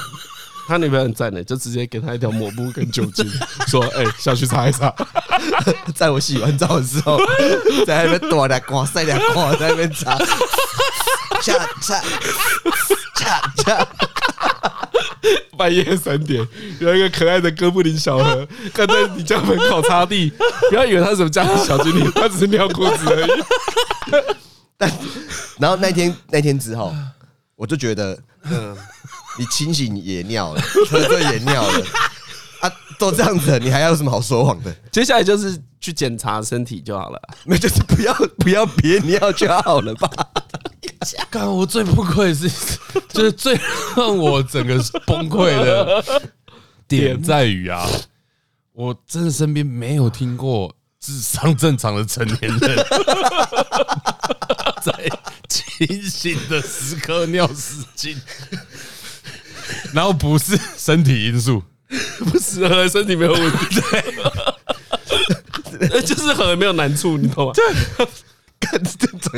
[0.66, 3.24] 他女朋友很赞呢，就直接给他一条抹布跟酒精，
[3.68, 4.92] 说：“哎，下去擦一擦。”
[5.94, 7.16] 在我洗完澡的时候，
[7.86, 10.18] 在那边躲两光，晒两光，在那边擦，
[11.40, 12.02] 擦擦
[13.14, 13.86] 擦擦。
[15.56, 16.46] 半夜三点，
[16.80, 20.32] 有一个可爱的哥布林小何， 站在你家门口擦地。
[20.68, 24.24] 不要以为他是什么家庭小精灵， 他只是尿裤子而已。
[24.76, 24.90] 但
[25.58, 26.94] 然后那天那天之后，
[27.56, 28.76] 我就觉得，嗯。
[29.36, 31.84] 你清醒也尿了，喝醉也尿了，
[32.60, 34.72] 啊，都这样子了，你还要有什么好说谎的？
[34.92, 40.08] 接下来就是去检查身体就好了，那就是不要不要憋尿就好了吧？
[41.30, 42.48] 刚刚我最崩溃的是，
[43.10, 43.58] 就是最
[43.96, 46.04] 让我整个崩溃的
[46.88, 47.86] 点在于啊，
[48.72, 52.60] 我真的身边没有听过智商正常的成年人
[54.82, 54.92] 在
[55.48, 58.20] 清醒的时刻尿失禁。
[59.94, 61.62] 然后不是身体因素，
[62.18, 63.80] 不是和身体没有问题，
[65.78, 67.52] 对， 就是很没有难处，你懂吗？
[67.54, 67.64] 对，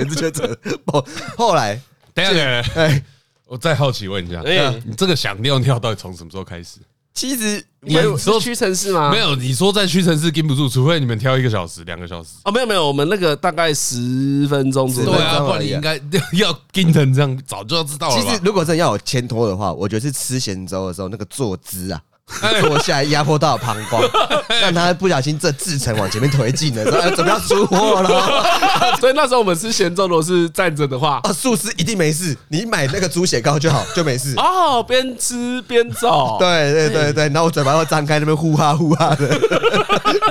[0.04, 1.06] 看这整个就整后
[1.36, 1.80] 后来，
[2.14, 3.02] 等一下，等一下，哎，
[3.46, 6.78] 我再好奇问一下，哎，你这个想尿尿到底从什么时候开始？
[7.14, 9.10] 其实你们说屈臣氏吗？
[9.10, 12.32] 没有，你说在屈臣氏禁不住，除非你们挑一个小时、两个小时。
[12.44, 15.10] 哦，没有没有，我们那个大概十分钟左右。
[15.10, 15.98] 对啊，不然你应该
[16.34, 18.14] 要禁成这样，早就要知道了。
[18.14, 21.98] 其实如果真的要有牵拖的话，我觉得是吃咸粥的时候那个坐姿啊。
[22.60, 24.02] 坐下来压迫到膀胱，
[24.60, 28.44] 让他不小心这制程往前面推进了，说准备要出货了。
[29.00, 32.36] 所以那时候我们吃咸粥，如果是站着的话，啊，素食一定没事。
[32.48, 34.34] 你买那个猪血糕就好，就没事。
[34.36, 36.36] 哦，边吃边走。
[36.40, 39.28] 对对对对，然后我嘴巴要张开，那边呼哈呼哈的，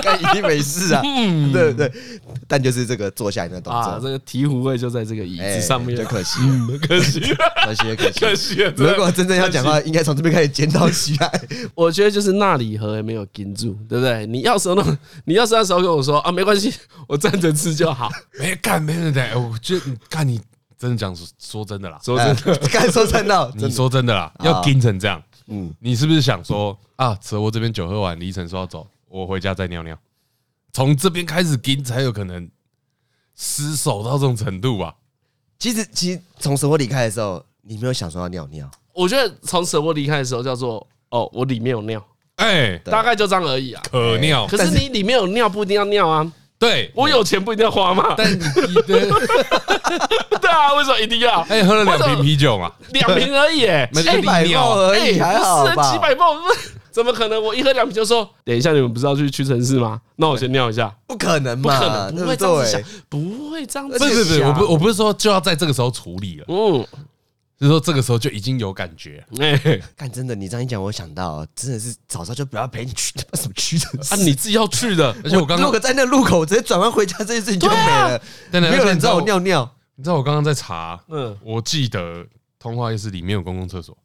[0.02, 1.02] 该一定没事啊。
[1.04, 1.92] 嗯，对对。
[2.48, 6.40] 但就是这个坐下来的动作，这个醍醐味就在这个椅子上面，就可惜，
[6.88, 7.20] 可惜，
[7.66, 8.74] 可惜，可惜，可惜。
[8.76, 11.42] 如果真正要讲话，应该从这边开始检讨起来。
[11.74, 14.26] 我觉得就是那里和没有盯住，对不对？
[14.28, 16.74] 你要时候那， 你要是那时候跟我说啊，没关系，
[17.08, 18.10] 我站着吃就好。
[18.40, 19.40] 没干，没人的。
[19.40, 20.40] 我觉得，干你
[20.78, 25.22] 真的讲说说真的啦，说真的，干说真的，你说真的啦，要盯成这样。
[25.48, 27.18] 嗯，你是不是想说啊？
[27.22, 29.98] 扯我这边酒喝完，李晨说要走，我回家再尿尿。
[30.76, 32.50] 从这边开始盯才有可能
[33.34, 34.94] 失手到这种程度吧？
[35.58, 38.70] 其实，其实从舍我离开的时候，你没有想说要尿尿。
[38.92, 40.86] 我觉得从舍我离开的时候叫做。
[41.12, 42.06] 哦，我里面有尿，
[42.38, 43.82] 哎，大概就这样而已啊。
[43.90, 46.30] 可尿，可是你里面有尿不一定要尿啊。
[46.60, 48.14] 对，我有钱不一定要花嘛。
[48.18, 48.38] 但你
[48.86, 49.08] 对
[50.42, 51.40] 对啊，为什么一定要？
[51.44, 55.94] 哎，喝了两瓶啤酒嘛，两瓶而已，哎，几百毫而已，还好吧？
[55.94, 56.34] 几百毫，
[56.96, 57.44] 怎么可能？
[57.44, 60.00] 我一喝两瓶就说，等一下你们不是要去屈臣氏吗？
[60.16, 64.00] 那我先尿一下，不可能，不可能，不会这样子想，不会这样子。
[64.00, 66.88] 不是不是，我不我不是说就要在这个时候处理了，嗯。
[67.58, 69.26] 就是说，这个时候就已经有感觉。
[69.40, 75.16] 哎，干真的，你这样一讲，我想到，真的是早上就不要陪你去什么屈臣氏啊，你自己要去的。
[75.24, 78.22] 而且我刚刚如果在那路口直接转弯回家，这件事情就没了。
[78.52, 79.70] 没有人知道我尿尿。
[79.96, 82.26] 你知道我刚刚在查，嗯，我记得
[82.60, 83.98] 通化夜市里面有公共厕所。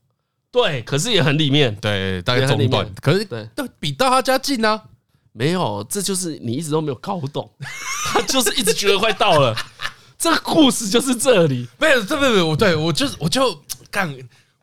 [0.53, 1.75] 对，可是也很里面。
[1.77, 2.89] 对，大概中段。
[3.01, 4.83] 可是对，比到他家近啊。
[5.33, 7.49] 没有，这就是你一直都没有搞懂，
[8.13, 9.57] 他就是一直觉得快到了。
[10.19, 14.13] 这个故事就是这里，没有，这不不，我对我就是我就干，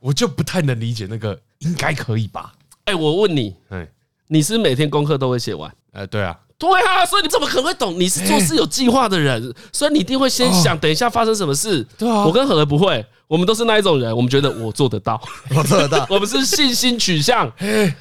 [0.02, 2.54] 我就不太能理解那个应该可以吧？
[2.84, 3.88] 哎，我问你，哎，
[4.28, 5.73] 你是每天功课都会写完？
[5.93, 6.38] 哎，对啊。
[6.60, 8.00] 对啊，所以你怎么可能会懂？
[8.00, 11.86] 你是做事有计划的人，所以你一定会先想，等一下发生什么事。
[11.98, 15.22] 对啊，我跟何何不会，我们都是那一种人，我们觉得我做得到，
[15.56, 17.48] 我做得到， 我们是信心取向。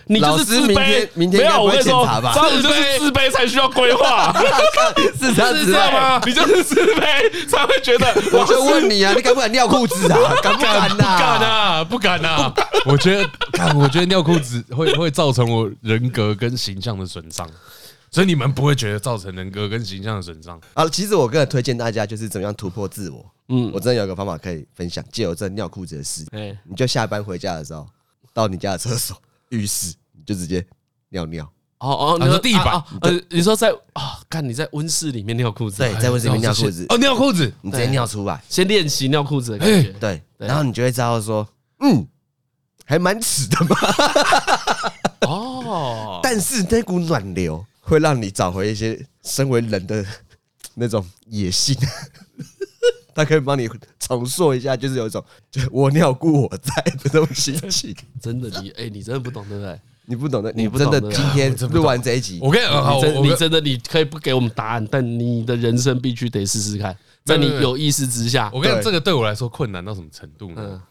[0.06, 4.34] 你就是自卑，没有，我跟你说，张宇就是自卑才需要规划，
[5.20, 6.18] 是这样子吗？
[6.24, 8.06] 你就是自卑才会觉得。
[8.32, 10.18] 我就问你啊，你敢不敢尿裤子啊？
[10.42, 10.88] 敢不敢？
[10.88, 12.54] 不敢啊，不敢啊。
[12.86, 17.46] 我觉得，看，我觉得尿裤子会会造成我人格跟形象的损伤。
[18.16, 20.88] 所以你们不会觉得造成人格跟形象的损伤啊？
[20.88, 23.22] 其实我个人推荐大家就是怎么样突破自我。
[23.50, 26.24] 嗯，我真的有个方法可以分享，借由这尿裤子的事。
[26.30, 27.86] 哎，你就下班回家的时候，
[28.32, 29.14] 到你家的厕所、
[29.50, 30.64] 浴室，你就直接
[31.10, 31.44] 尿尿。
[31.80, 32.82] 哦哦，你说地板？
[33.02, 34.18] 呃，你说在啊？
[34.30, 36.86] 看你在温室里面尿裤子，对，在温室里面尿裤子。
[36.88, 39.92] 哦，尿裤子，你直接尿出来，先练习尿裤子的感觉。
[40.00, 41.46] 对，然后你就会知道说，
[41.80, 42.08] 嗯，
[42.86, 43.76] 还蛮耻的嘛。
[45.28, 47.62] 哦， 但是那股暖流。
[47.86, 50.04] 会让你找回一些身为人的
[50.74, 51.74] 那种野性，
[53.14, 53.68] 他可以帮你
[54.00, 57.94] 重塑一下，就是有一种就我尿故我在的这种心情。
[58.20, 59.80] 真的，你哎，你真的不懂对不对？
[60.06, 68.50] 你不懂的，你真的今天录完这一集，我跟你讲，你真的你可以不给我们答案，但你的人生必须得试试看，在你有意识之下。
[68.52, 70.82] 我跟你讲，这个对我来说困难到什么程度呢？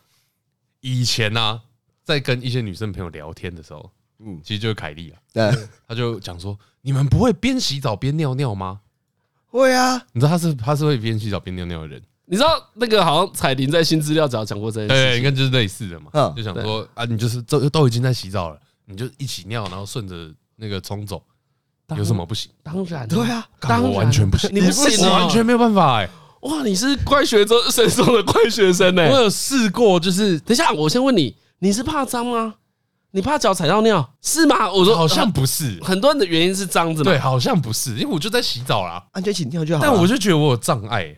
[0.80, 1.62] 以前呢，
[2.06, 3.92] 在跟一些女生朋友聊天的时候。
[4.20, 5.52] 嗯，其实就是凯莉啊，对，
[5.88, 8.80] 他就讲说，你们不会边洗澡边尿尿吗？
[9.48, 12.02] 会啊，你知道他是他是会边洗澡边尿尿的人。
[12.28, 16.10] 你知道那个好像彩铃在新资料找讲过这件事，对，应该就是类似的嘛。
[16.36, 21.22] 就想说啊，你就是都都已经在洗澡了，你就一起尿，然后顺着那个冲走，
[21.96, 22.52] 有什么不行？
[22.64, 23.48] 当然，对啊，
[23.80, 26.10] 我完全不行，你不行，完全没有办法哎。
[26.42, 29.04] 哇，你是怪学生中的怪学生呢。
[29.10, 32.56] 我有试过，就是等一下，我先问你，你是怕脏吗？
[33.16, 34.70] 你怕脚踩到尿是吗？
[34.70, 37.10] 我说好像不是，很多人的原因是脏子嘛。
[37.10, 39.82] 对，好像不是，因为我就在洗澡啦，安全起尿就好。
[39.82, 41.16] 但我就觉得我有障碍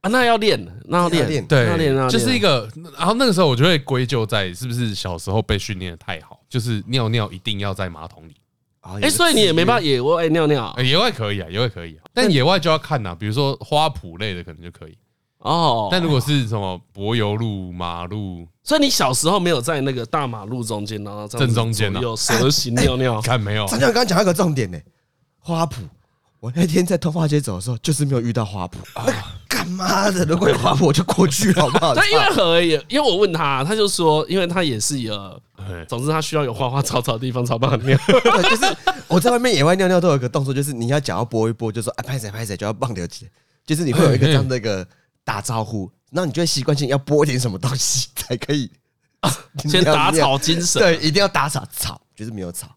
[0.00, 2.68] 啊，那要练，那要练，对，要练，就是一个。
[2.98, 8.34] 然后那个时候我就会归咎在是不是小时候被训练的太好，就是尿尿一定要在马桶里。
[9.00, 10.76] 哎，所以你也没办法野外尿尿。
[10.82, 14.98] 野外可以啊，野外可以啊，但野外就要看呐，比如说花圃类的可能就可以。
[15.42, 23.66] 哦，但如果是什么柏油路、马路，所以你小时候没有在那个大马路中间，然后正中间有蛇形尿尿， 看没有？
[23.66, 24.78] 张教刚刚讲一个重点呢，
[25.38, 25.78] 花圃。
[26.38, 29.06] 我那天在通化街走的时候，就是没有遇到花圃啊！
[29.48, 31.94] 干妈的，如果有花圃，我就过去好不好？
[31.94, 35.40] 但 因为何而已，因为我问他，他就说，因为他也是有，
[35.86, 37.96] 总之他需要有花花草草的地方才帮尿。
[38.48, 38.76] 就是
[39.06, 43.28] 我在外面野外尿尿都有一个动作，就是你要脚要拨一拨，就说哎拍谁拍谁就要棒流起，
[43.64, 44.86] 就是你会有一个这样的一个。
[45.24, 48.70] 打招呼，那你就会习惯性要拨点什么东西才可以
[49.68, 50.80] 先打草惊蛇。
[50.80, 52.68] 对，一定要打草，草就是没有草，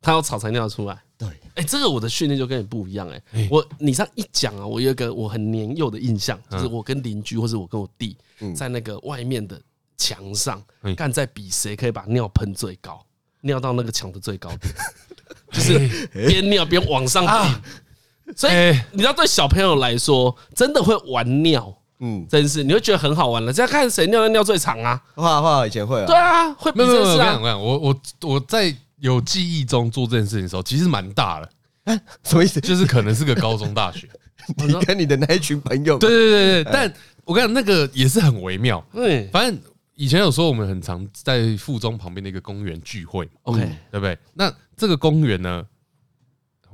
[0.00, 0.96] 他要草才尿出来。
[1.16, 3.08] 对，哎，这个我的训练就跟你不一样。
[3.08, 8.16] 哎，我你这样一讲啊，我有一个我很年幼的印象，就是我跟邻居或者我跟我弟
[8.54, 9.60] 在那个外面的
[9.96, 10.62] 墙上，
[10.96, 13.04] 干在比谁可以把尿喷最高，
[13.40, 14.72] 尿到那个墙的最高点，
[15.50, 18.34] 就是边尿边往上顶。
[18.36, 18.52] 所以
[18.92, 21.76] 你知道，对小朋友来说，真的会玩尿。
[22.00, 25.00] 嗯，真是你会觉得很好玩了，这样看谁尿尿尿最长啊？
[25.14, 26.06] 会啊会啊，以前会啊。
[26.06, 26.70] 对啊，会。
[26.72, 31.50] 没有没有没有，我讲我我我在有记忆中做这件事情的时候，其实蛮大的。
[31.84, 32.60] 哎，什么意思？
[32.60, 34.08] 就是可能是个高中大学，
[34.66, 35.98] 你跟你的那一群朋友。
[35.98, 36.92] 对对对对，但
[37.24, 38.84] 我跟你讲，那个也是很微妙。
[38.92, 39.58] 对，反正
[39.94, 44.16] 以前有时候我们很常在附中旁边的一个公园聚会，OK，对不对？
[44.34, 45.64] 那这个公园呢？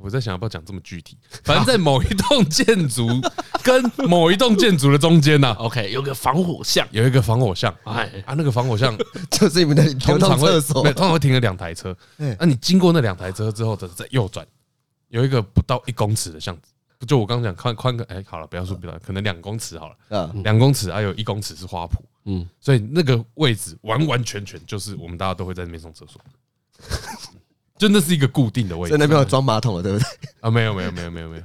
[0.00, 1.16] 我在想要不要讲这么具体？
[1.42, 3.08] 反正在某一栋建筑
[3.62, 8.22] 跟某一栋建筑的中间呢，OK，有个防火巷，有一个防火巷，哎。
[8.26, 8.96] 啊，那个防火巷
[9.30, 11.96] 就是你们的通常厕所，通常会停了两台车，
[12.38, 14.46] 那你经过那两台车之后，再右转，
[15.08, 21.92] 有一个不到一公尺的巷子，就我刚刚讲宽宽个，哎，好了，不要说不要，可能两公尺好了，嗯，两公尺还有一公尺是花圃，
[22.24, 26.20] 嗯，所以那个位置完完全全就是我们大家都会在那边上厕所。
[27.84, 30.06] 真的是一个固定的位置，在那边有装马桶了，对不对？
[30.40, 31.42] 啊，没有，没有，没有，没有，没有。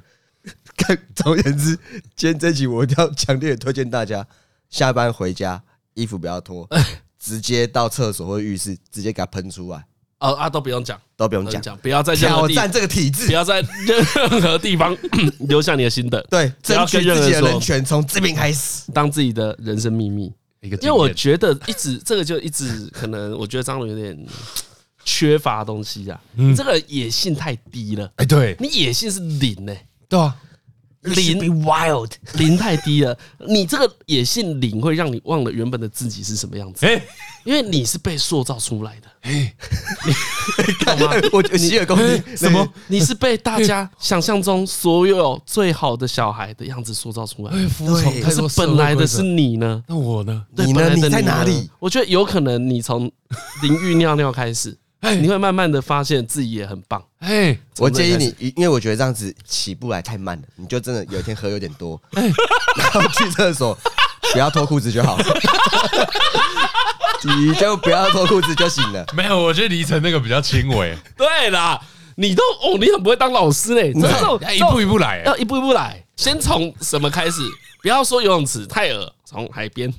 [0.78, 1.78] 看，总而言之，
[2.16, 4.26] 今天这集我一定要强烈推荐大家，
[4.70, 5.62] 下班回家
[5.96, 6.66] 衣服不要脱，
[7.20, 9.84] 直接到厕所或浴室，直接给它喷出来。
[10.20, 14.98] 哦啊，都不用讲，都不用讲，不要在挑战这个体制，不要在任何地方
[15.50, 16.22] 留下你的心得。
[16.30, 20.34] 对，争取自己的人权，从这边开始，当自己的人生秘密。
[20.62, 24.26] 因为我觉得一直这个就一直可能，我觉得张伦有点。
[25.12, 28.12] 缺乏东西啊，你这个野性太低了。
[28.18, 29.76] 哎，对你野性是零呢？
[30.08, 30.36] 对啊，
[31.02, 33.18] 零 wild 零太低了。
[33.48, 36.86] 你这个野性零会让你忘了原本的自己是什么样子。
[36.86, 37.02] 哎，
[37.44, 39.08] 因为你是被塑造出来的。
[39.22, 39.54] 哎，
[40.86, 41.12] 懂吗？
[41.34, 42.38] 我洗耳恭听。
[42.38, 42.68] 什么？
[42.88, 47.68] 你是被大家想象中所有最好的小孩的样子塑造出来的。
[47.68, 48.22] 服从。
[48.22, 49.84] 可是本来的是你呢？
[49.88, 50.46] 那我呢？
[50.56, 50.94] 你呢？
[50.94, 51.70] 你在哪里？
[51.80, 53.12] 我觉得有可能你从
[53.64, 54.78] 淋浴尿尿开始。
[55.02, 57.02] 哎，你会慢慢的发现自己也很棒。
[57.20, 63.78] 哎，我建议你，因为我觉得这样子起步来太慢了，你就真的有一天喝有点多， 然后去厕所
[64.34, 65.26] 不要脱裤子就好了，
[67.24, 69.06] 你就不要脱裤子就行了。
[69.14, 70.98] 没有，我觉得离成那个比较轻微。
[71.16, 71.80] 对啦，
[72.16, 77.42] 你都哦，你很不会当老师嘞，你要一步一步来，要一步一步来，先从什么开始？
[77.82, 79.94] 不要说游泳池太恶，从海边。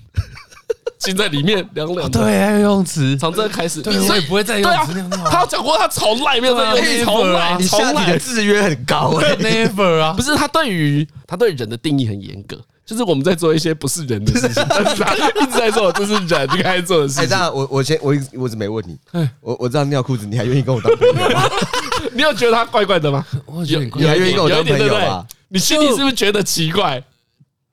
[1.01, 5.31] 浸在里面凉凉的，对，游泳池从这开始，所以不会再游泳池尿尿。
[5.31, 14.81] 他讲过，他从来没有在游泳池，从来，你下体的制约很高，never 啊，不是他对于他对人的定义很严格，就是我们在做一些不是人的事情，他
[15.41, 17.25] 一直在做，这是人该做的事情。
[17.25, 18.99] 哎，那我我先我我一直没问你，
[19.41, 21.49] 我我知道尿裤子，你还愿意跟我当朋友吗？
[22.13, 23.25] 你有觉得他怪怪的吗？
[23.47, 25.25] 我觉得你还愿意跟我当朋友吗？
[25.49, 27.03] 你心里是不是觉得奇怪？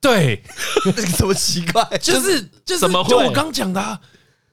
[0.08, 0.42] 对，
[1.18, 1.86] 怎么奇怪？
[2.00, 3.10] 就是就是怎么会？
[3.10, 4.00] 就我刚讲的、啊，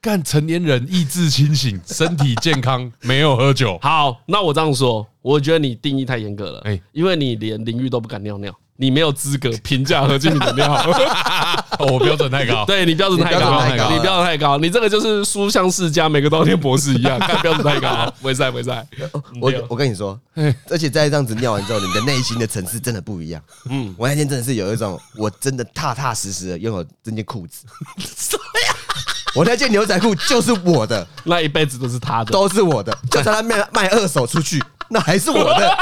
[0.01, 3.79] 干成年人意志清醒， 身体健康，没有喝酒。
[3.81, 6.61] 好，那我这样说，我觉得你定义太严格了。
[6.64, 8.53] 哎，因为你连淋浴都不敢尿尿。
[8.77, 10.75] 你没有资格评价何经理的尿，
[11.79, 18.85] 哦，我标准太高，对你标准太高，你标准太高，你这个就是书香世家，每个都要念博士一样， 看标准太高，不会在，不会在。
[19.41, 20.19] 我我跟你说，
[20.69, 23.41] 而且在这样子尿完之后，你的内心的层次真的不一样。
[23.71, 27.67] 嗯，我那天真的是有一种，我真的踏踏实实的拥有这件裤子。
[28.17, 28.75] 什么呀？
[29.37, 32.97] 我那件牛仔裤就是我的，那一辈子都是他的，都是我的。
[33.11, 35.79] 就算他卖卖二手出去，那还是我的。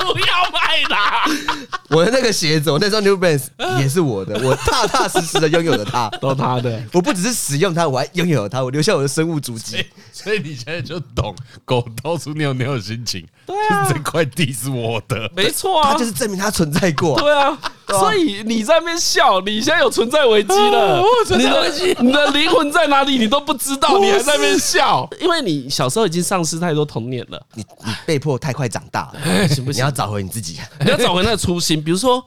[0.00, 1.24] 不要卖啦！
[1.90, 3.48] 我的那个鞋子，我那双 New Balance
[3.80, 6.80] 也是我的，我踏踏实实的拥有了它，都他的。
[6.92, 9.84] 我不只是使用它，我还拥有了它，我留下我的生物足迹。
[10.12, 11.34] 所以你现在就懂
[11.64, 13.26] 狗到处尿尿的心情。
[13.46, 17.18] 对啊，这块地是我的，没错啊，它就是证明它存在过。
[17.18, 17.58] 对啊，
[17.88, 21.02] 所以你在那边笑，你现在有存在危机了。
[21.26, 23.18] 存在危机，你的灵魂在哪里？
[23.18, 27.42] 你都不知道，你还在那边笑，因为你小时候已经丧失太多童年了。
[27.54, 29.80] 你你被迫太快长大了，行不行？
[29.80, 31.82] 你要找回你自己， 你要找回那个初心。
[31.82, 32.24] 比如说，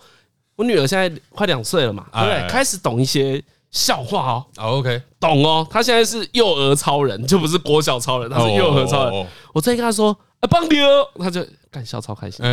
[0.56, 2.50] 我女儿现在快两岁了嘛，对不对？
[2.50, 4.46] 开始懂一些笑话哦。
[4.78, 5.68] OK，懂哦。
[5.70, 9.28] 她现在是幼儿超人，就不是国小超人，她是幼儿超人。
[9.54, 10.18] 我再跟她说。
[10.48, 10.86] 棒流，
[11.20, 12.46] 他就干笑超开心。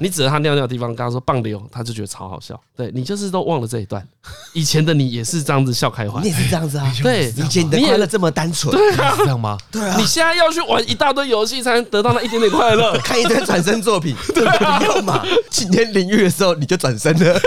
[0.00, 2.60] 你指着他尿尿的地方，跟他说棒流，他就觉得超好笑。
[2.76, 4.06] 对，你就是都忘了这一段，
[4.52, 6.92] 以前的你也是这样子笑开怀，你也是这样子啊。
[7.02, 9.56] 对，以前你的快乐这么单纯，对啊，这样吗？
[9.70, 9.96] 对啊。
[9.96, 15.24] 你现在要去玩一大堆游戏，才能得到那一点点快乐， 看一堆转身作品，对不用嘛。
[15.50, 17.40] 今天淋浴的时候你就转身了，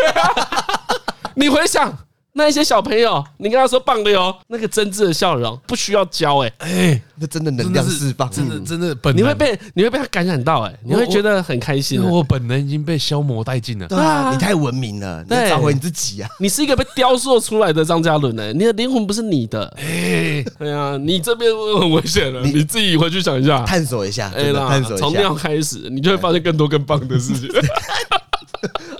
[1.35, 1.97] 你回想。
[2.41, 12.01] 那一些小朋友，你跟他说棒的哟，那个真挚的笑容不需要教哎哎，那真的能量释放，真的真的本你会被你会被他感染到哎，你会觉得很开心。
[12.01, 16.29] 我本能已经被消磨殆尽了，对啊，你太文明了，你找回你自己啊！
[16.39, 19.71] 你是一个被雕塑出来的张嘉伦哎，你的灵魂不是你的。
[19.77, 27.47] 哎，对啊，你这边很危险了，你自己回去想一下，探索一下，哎啦，探索一下，从尿开始，你就会发现更多更棒的事情。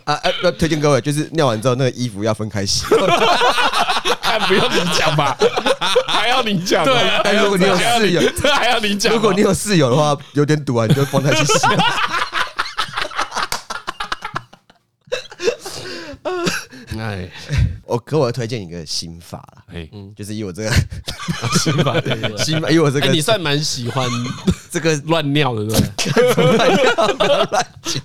[0.06, 2.86] 啊哎，要推荐各位，就是尿完之后那个衣服要分开洗。
[4.22, 5.38] 还不用你讲吧？
[6.08, 6.86] 还要你讲？
[6.86, 9.14] 对，但如果你有室友，这还要你讲？
[9.14, 11.54] 如果你有室友的话，有点堵啊，你就放他去洗。
[16.98, 17.30] 哎，
[17.84, 20.72] 我可我要推荐一个新法了，哎，就是以我这个
[21.60, 21.94] 心法，
[22.38, 24.08] 心法，以我这个，你算蛮喜欢
[24.70, 26.58] 这个乱尿的，对不对？
[26.58, 26.94] 乱尿，
[27.52, 28.02] 乱讲，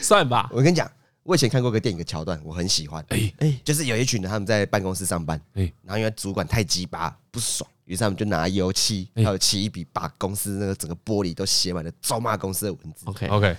[0.00, 0.48] 算吧。
[0.52, 0.88] 我跟你讲。
[1.26, 3.04] 我以前看过个电影的桥段，我很喜欢。
[3.08, 13.04] 哎哎，就是有一群人他们在办公室上班，哎，然后因为主管太鸡巴不爽，于是他们就拿油漆还有漆一笔，把公司那个整个玻璃都写满了咒骂公司的文字。
[13.06, 13.56] OK OK，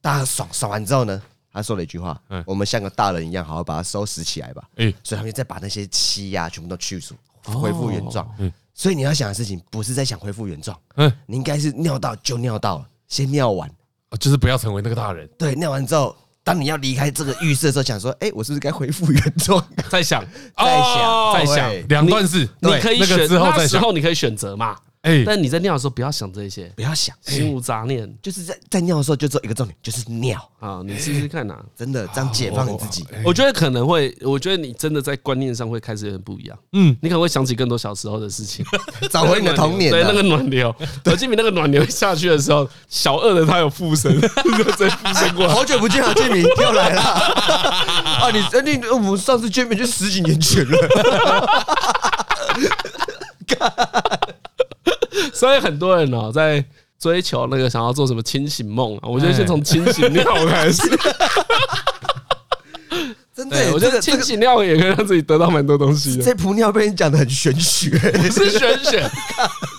[0.00, 1.20] 大家爽爽完之后呢，
[1.52, 8.32] 他说了一句话：“我们像个大人一样，好好把它收拾起来吧。”哎，所以他们再把那些漆呀全部都去除，恢复原状。
[8.38, 13.68] 嗯，所以你要想的事情不是在想恢复原状，嗯，你应该是尿到就尿到了，先尿完，
[14.20, 15.28] 就是不要成为那个大人。
[15.36, 16.16] 对，尿完之后。
[16.48, 20.24] 当你要离开这个浴室的时候，想说：“哎，我是不是该恢复原状？”在想，
[20.56, 24.74] 在想，在想，两段式，你可以选，那时候你可以选择嘛。
[25.08, 30.82] 哎，但你在尿的时候不要想这些，不要想，心无杂念，就是在在尿的时候就做一个重点，就是尿啊！
[30.84, 33.06] 你试试看呐，真的这样解放你自己。
[33.24, 36.58] 我觉得可能会，我觉得你真的在观念上会开始有点不一样。
[36.72, 38.62] 嗯，你可能会想起更多小时候的事情，
[39.10, 39.90] 找回你的童年。
[39.90, 44.20] 对，那个暖流，何建明那个暖流下去的时候，小二的他有附身，
[44.76, 45.54] 再附身过来。
[45.54, 48.30] 好久不见，何建明又来了啊！
[48.62, 50.78] 你你我们上次见面就十几年前了。
[55.34, 56.64] 所以很多人哦，在
[56.98, 60.82] 追求那个想要做什么清醒梦啊，我觉得先从清醒尿开始。
[63.34, 66.24] 真的，我觉得清醒尿也可以让自己得到蛮多东西的。
[66.24, 69.08] 这泡尿被你讲的很玄学，不是玄学，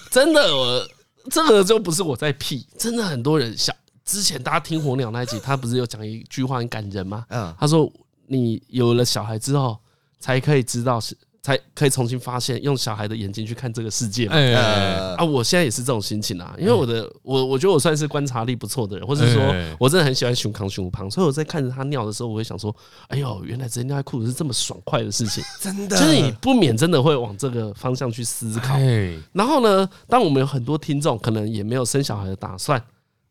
[0.10, 0.88] 真的，我
[1.30, 3.76] 这个就不是我在屁，真的很多人想。
[4.06, 7.26] 之前大家听火鸟那一集，他不是有讲一句话很感人吗？
[7.30, 7.92] 嗯，他说
[8.28, 9.78] 你有了小孩之后，
[10.22, 11.16] 才可以知道是。
[11.42, 14.36] 才可以重新发现，用小孩的眼睛去看这个世界嘛。
[15.18, 19.42] 啊，我现在也是这种心情啊，因为我的我我觉得我算是观察力不错的人，或者说
[19.80, 22.76] 我真的很喜欢熊扛熊胖，所以我在看着他尿的时候，我会想说，
[23.08, 28.78] 哎呦，原来直接尿在裤子是这么爽快的事情， 真的，就是你不免真的会往这个方向去思考。
[29.32, 32.82] 然后呢，当我们有很多听众可能也没有生小孩的打算，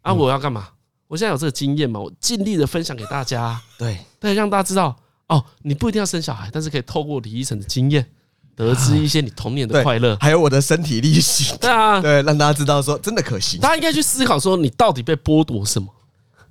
[0.03, 0.69] 啊，我要干嘛？
[1.09, 4.97] 我现在有这个经验嘛，我尽力的分享给大家，对，对，让大家知道。
[5.29, 8.07] 哦，你不一定要生小孩，但是可以透过李医生的经验，
[8.57, 11.57] 得知一些你童年的快乐，还有我的身体力行。
[11.59, 13.61] 对啊，对，让大家知道说真的可行。
[13.61, 15.89] 大家应该去思考说，你到底被剥夺什么？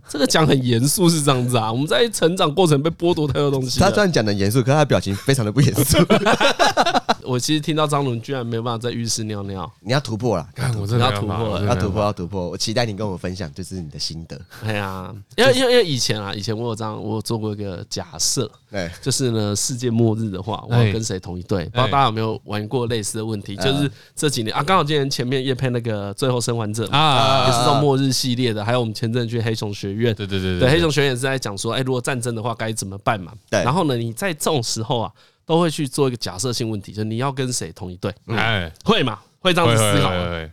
[0.10, 3.78] 这个讲很严肃是这样子啊， 我们在成长过程被剥夺太多东西。
[3.80, 5.98] 他虽然讲的严肃，可是他的表情非常的不严肃。
[7.28, 10.48] 我其实听到张伦居然没有办法在浴室尿尿，你要突破了，
[10.80, 12.50] 我真的要突破了，要突破，要突破。
[12.50, 14.40] 我期待你跟我分享，就是你的心得。
[14.64, 21.66] 哎呀，因为因为因为以前啊，以前我有这样，我有做过一个假设，对，就是呢，世界末日的话，我要跟谁同一队？
[21.66, 23.56] 不知道大家有没有玩过类似的问题？
[23.58, 33.34] 就是这几年啊，刚好今年前面叶配那个《最后生还者》啊，也是这种末日系列的，还有我们前阵去黑熊学院，对对对对，黑熊学院也是在讲说，哎，如果战争的话该怎么办嘛？
[33.50, 35.12] 对，然后呢，你在这种时候啊。
[35.48, 38.14] 都会去做一个假设性问题，就是你要跟谁同一队？
[38.28, 39.20] 哎，会吗？
[39.39, 40.50] 会这样子思考吗？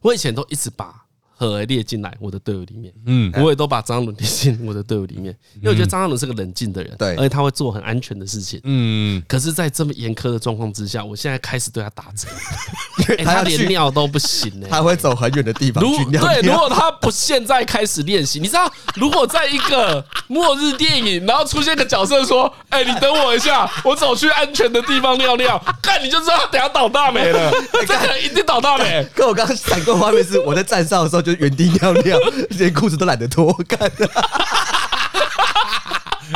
[0.00, 1.04] 我以前都一直把。
[1.38, 9.22] 何列进来我的队伍里面，嗯，我也都把张伦列进我的队伍里面，因为我觉得张伦是个冷静的人，对，而且他会做很安全的事情，嗯。
[9.28, 12.26] 可是，在这么严苛的状况之下，我现在开始对他打折，
[13.24, 16.20] 他连尿都不行呢， 他会走很远的地方去尿。
[16.24, 25.56] 对，如果他不现在开始练习，你知道，如果在一个末日电影，然后出现个角色说：“哎，你等我一下，我走去安全的地方尿尿。
[25.80, 27.52] ”看你就知道他等下倒大霉了，
[27.86, 29.06] 这个人一定倒大霉。
[29.14, 31.27] 可我刚刚闪过画面是我在站哨的时候。
[31.34, 32.18] 就原地尿尿，
[32.50, 34.10] 连裤子都懒得脱，干的。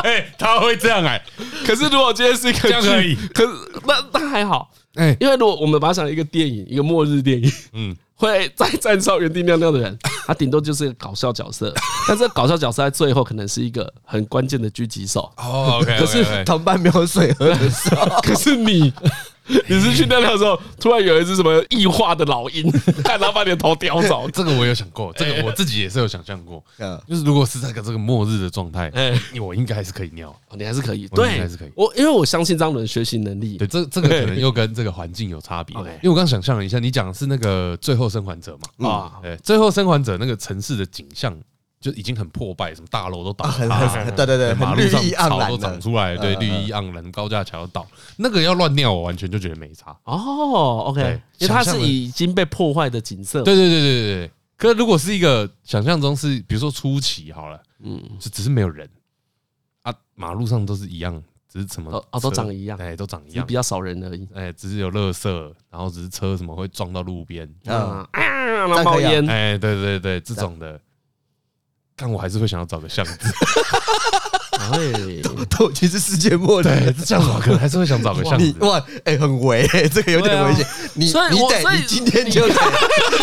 [0.03, 1.23] 哎，他会这样哎、欸。
[1.65, 3.49] 可是如果今天是一个剧，可以，可是
[3.85, 11.73] 那那还好哎，因为如果我们把它想一个电影，一个末日电影，嗯，会在站哨原地尿尿的人， 他顶多就是一个搞笑角色。
[12.07, 15.31] 但这个搞笑角色在最后可能是一个很关键的狙击手。
[15.37, 18.91] 哦可是同伴没有水喝的时候， 可是你。
[19.67, 22.69] 你是去尿尿的时候，突然有一只什么异化的老鹰，
[23.03, 24.29] 看他把你的头叼走。
[24.31, 26.63] 这个我有想过，这个我自己也是有想象过。
[27.07, 31.71] 就是如果是在个这个末日的状态，哎，我应该还是可以尿，你还是可以，对，还是可以。
[31.75, 33.57] 我因为我相信张伦学习能力。
[33.57, 35.75] 对，这这个可能又跟这个环境有差别。
[35.77, 38.89] 因为我刚想象了一下，你讲的是那个最后生还者嘛？
[38.89, 41.37] 啊，对，最后生还者那个城市的景象。
[41.83, 49.91] 就已经很破败，什么大楼都倒塌，对对对，马路上草都长出来，对，绿意盎然，高架桥倒，那个要乱尿，我完全就觉得没差。
[50.05, 51.01] 哦，OK，
[51.39, 53.43] 因为它是已经被破坏的景色。
[53.43, 54.31] 对对对对对对。
[54.55, 58.89] 可是如果是一个想象中是，比如说初期好了，嗯，就只是没有人
[59.81, 61.21] 啊，马路上都是一样，
[61.51, 68.07] 只是什么哦，都长一样，哎，都长一样，比较少人而已，哎，只是有垃圾，然后只是车什么会撞到路边，啊，
[68.85, 70.79] 冒烟，哎，对对对，这种的。
[72.03, 73.17] 但我还是会想要找个巷子，
[74.59, 78.53] 哎，都已经是世界末日，这样我可能还是会想找个巷子。
[78.59, 80.67] 哇，哎，很危，这个有点危险。
[80.95, 82.55] 你你得，你今天就得，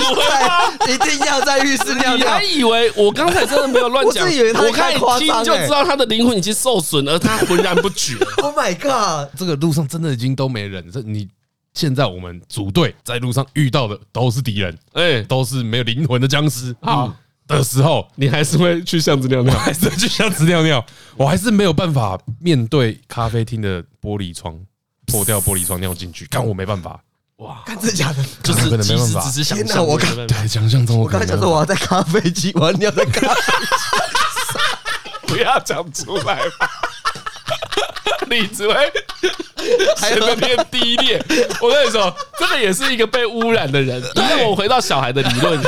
[0.89, 2.17] 一定要在浴室尿尿。
[2.17, 4.27] 你还以为我刚才真的没有乱讲？
[4.27, 8.17] 我看一听就知道他的灵魂已经受损，而他浑然不觉。
[8.41, 9.31] Oh my god！
[9.39, 10.91] 这个路上真的已经都没人。
[10.91, 11.29] 这你
[11.75, 16.75] 现在我们组队在路上遇到的都是敌人，哎，都是没有灵魂的僵尸。
[16.81, 17.15] 好。
[17.57, 20.85] 的时候，你还是会去巷子尿尿，还是会去巷子尿尿？
[21.17, 24.59] 我还是没有办法面对咖啡厅的玻璃窗
[25.07, 27.01] 破掉，玻璃窗尿进去，看我没办法。
[27.37, 28.25] 哇，看真的假的？
[28.43, 29.21] 就是可能没办法。
[29.23, 36.71] 只是想象，我看对想象中，我刚才讲说我要在咖啡机，我要尿在咖啡机，不要讲出来吧。
[38.31, 38.75] 你只会
[39.97, 41.21] 还有变低劣。
[41.61, 44.01] 我跟你说，这个也是一个被污染的人。
[44.15, 45.61] 因为我回到小孩的理论。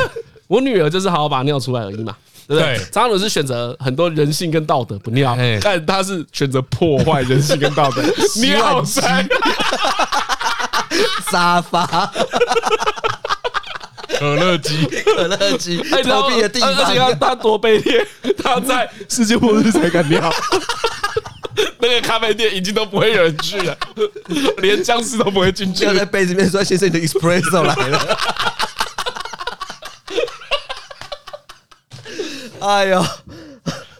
[0.53, 2.15] 我女儿就是好好把它尿出来而已嘛，
[2.47, 2.79] 对不对？
[2.91, 8.03] 张伦是选择很多人性跟道德不尿，但他是选择破坏人性跟道德
[8.39, 9.27] 尿在
[11.31, 12.05] 沙发、
[14.19, 16.69] 可乐机、可乐机，逃避的地方。
[16.75, 18.05] 而且他他多卑劣，
[18.43, 20.31] 他在世界末日才敢尿。
[21.79, 23.75] 那个咖啡店已经都不会有人去了，
[24.59, 25.83] 连僵尸都不会进去。
[25.83, 28.17] 要在杯子里面说：“先生，你的 espresso 来了。”
[32.63, 33.05] 哎呦，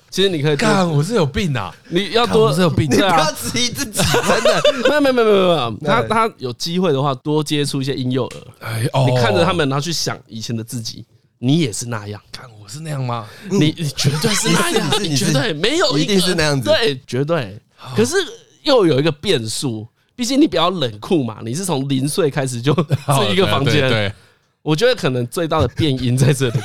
[0.09, 1.75] 其实你可以看，我是有病啊！
[1.89, 5.79] 你要多是有病，你不要质疑自己，真的没有没有没有没有没有。
[5.85, 8.37] 他他有机会的话，多接触一些婴幼儿。
[8.61, 11.05] 哎哦，你看着他们，然后去想以前的自己，
[11.39, 12.21] 你也是那样。
[12.31, 13.27] 看我是那样吗？
[13.51, 17.59] 你你绝对是那样，你绝对没有一定是那样子，对，绝对。
[17.93, 18.15] 可是
[18.63, 19.85] 又有一个变数，
[20.15, 22.73] 毕竟你比较冷酷嘛，你是从零岁开始就
[23.17, 23.89] 这一个房间。
[23.89, 24.13] 对，
[24.61, 26.57] 我觉得可能最大的变因在这里。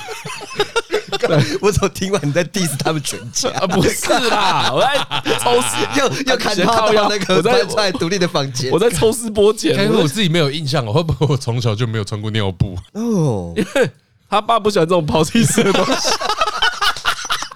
[1.60, 3.50] 我怎么听完你在 diss 他们全家？
[3.66, 4.96] 不是啦， 我在
[5.38, 9.72] 抽丝，又又看到要那个我在在独立的房间，我在抽丝剥茧。
[9.72, 12.78] 因为我自己没有印象，我会不会我从小就没有穿过尿布？
[12.92, 13.90] 哦，因为
[14.30, 16.08] 他爸不喜欢这种抛弃式的东西，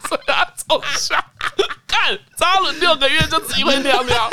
[0.08, 1.14] 所以他从小
[1.86, 4.30] 看扎了六个月就自己会尿尿。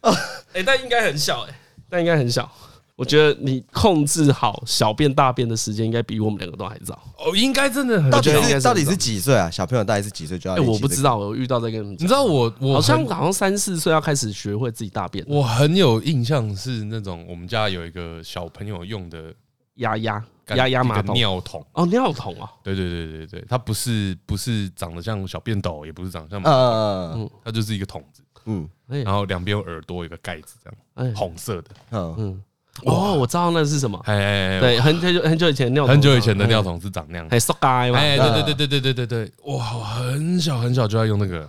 [0.00, 0.14] 啊，
[0.54, 1.54] 哎，但应该很小哎，
[1.90, 2.50] 但应该很小。
[2.96, 6.98] 我觉得你控制好小便大便的时间，应该比我们两个都还早。
[7.18, 8.10] 哦，应该真的很。
[8.10, 9.50] 到底是到底是几岁啊？
[9.50, 10.56] 小朋友大概是几岁就要？
[10.56, 11.82] 哎，我不知道，我遇到这个。
[11.82, 15.22] 你知道我我好像好像三四岁要开始学会自己大便。
[15.28, 19.34] 我很有印象是那种我们家有一个小朋友用的
[19.74, 20.24] 鸭鸭
[20.54, 22.50] 鸭鸭马桶尿桶哦，尿桶啊。
[22.62, 30.70] 对对对对对，它不是不是长得像小便斗，也不是长得像马桶，嗯，它就是一个桶子，嗯，然后两边有耳朵，一个盖子这
[31.04, 32.42] 样，红色的，嗯嗯。
[32.84, 34.00] 哦，我知道那是什么。
[34.04, 37.98] 哎，对，很久很久以前尿，很久以前的尿桶是长那样，还塑胶嘛。
[37.98, 41.48] 哎，对对对对对对对对，哇，很小很小就要用那个。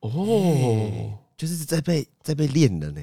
[0.00, 0.90] 哦，
[1.36, 3.00] 就是在被在被练的呢。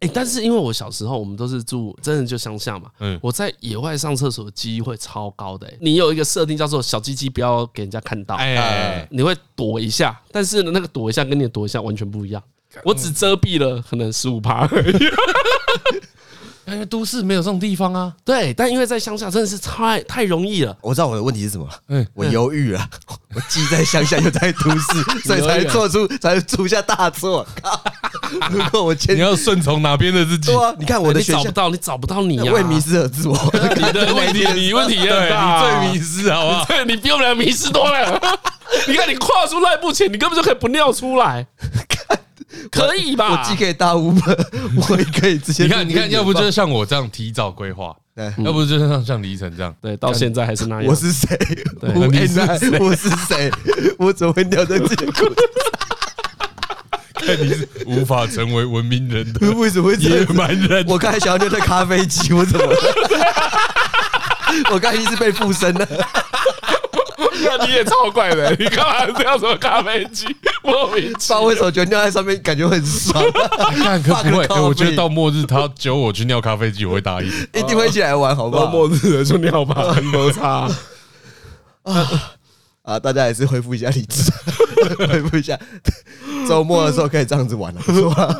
[0.00, 5.66] 哎，但是因为我小时候我们都是住真的就乡下嘛，嗯，我在野外上厕所的机会超高的。
[5.80, 12.42] 你有一个设定叫做小鸡鸡不要给人家看到，哎，你会躲一下，但是那个躲一下跟你躲一下完全不一样。
[12.84, 14.92] 我只遮蔽了可能十五趴而已。
[16.66, 20.76] 因为都市没有这种地方啊，对，但因为在乡下真的是太太容易了。
[20.80, 22.88] 我知道我的问题是什么，嗯，我犹豫了，
[23.34, 27.46] 我既在乡下又在都市， 所以才做出才出下大错。
[28.50, 30.50] 如果我前你要顺从哪边的自己？
[30.78, 33.38] 你看我的选项找不到，你找不到你啊，为迷失而自我。
[33.76, 36.64] 你的问题， 你问题也很大，你最迷失，好不好？
[36.64, 38.20] 对，你比我们俩迷失多了。
[38.88, 41.46] 你看，你跨出那一步前，你根本就可以不尿出来。
[42.76, 43.30] 可以吧？
[43.30, 44.36] 我既可以大五本，
[44.88, 45.64] 我也可以直接。
[45.64, 50.86] 你看，你看，要不就是像我这样提早规划，对要不就是像像李晨这样，对，到现在还是那样。
[50.86, 51.36] 我是谁？
[52.10, 52.40] 你是
[52.80, 53.50] 我是谁？
[53.98, 55.12] 我怎么会掉在这里？
[57.14, 60.84] 看你是无法成为文明人的，为什么会野蛮人？
[60.86, 62.66] 我刚才想要尿在咖啡机，我怎么？
[64.70, 65.88] 我刚才一直被附身了。
[67.58, 69.06] 那你也超怪的，你干嘛？
[69.18, 70.26] 这样说咖啡机？
[70.62, 73.24] 莫名其妙，为什么觉得尿在上面感觉很爽？
[73.82, 74.46] 看可不会？
[74.60, 78.64] 我觉得到末日他揪我去尿咖啡机，我会答应，一定会一起来玩，好不好？
[78.64, 80.68] 到末日了就尿吧，很摩擦
[81.82, 82.32] 啊
[82.82, 82.98] 啊！
[82.98, 84.30] 大家还是恢复一下理智，
[85.06, 85.58] 恢复一下。
[86.48, 88.36] 周末的时候可以这样子玩了，是吧？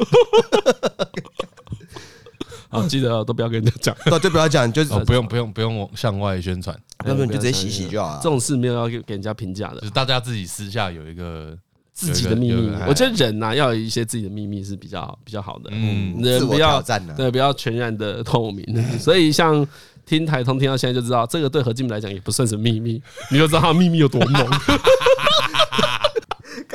[2.82, 8.18] 好，记得都不要跟人家讲，就不要讲，就是不用不用不用向外宣传， 要不然就直接洗洗就好。
[8.22, 11.56] 这种事没有要给给人家评价的，就是大家自己私下有一个
[11.92, 12.70] 自己的秘密。
[12.86, 15.70] 我觉得人呐，要有一些自己的秘密是比较比较好的。
[15.72, 16.82] 嗯，人不要
[17.16, 18.64] 对，不要全然的 透明。
[18.98, 19.66] 所以像
[20.04, 24.46] 听台通听到现在就知道，这个对何敬明来讲也不算是秘密，你就知道他的秘密有多猛。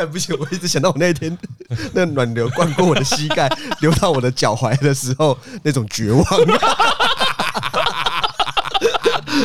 [0.01, 1.37] 干不行，我一直想到我那一天
[1.93, 3.47] 那暖流灌过我的膝盖，
[3.81, 6.25] 流到我的脚踝的时候，那种绝望，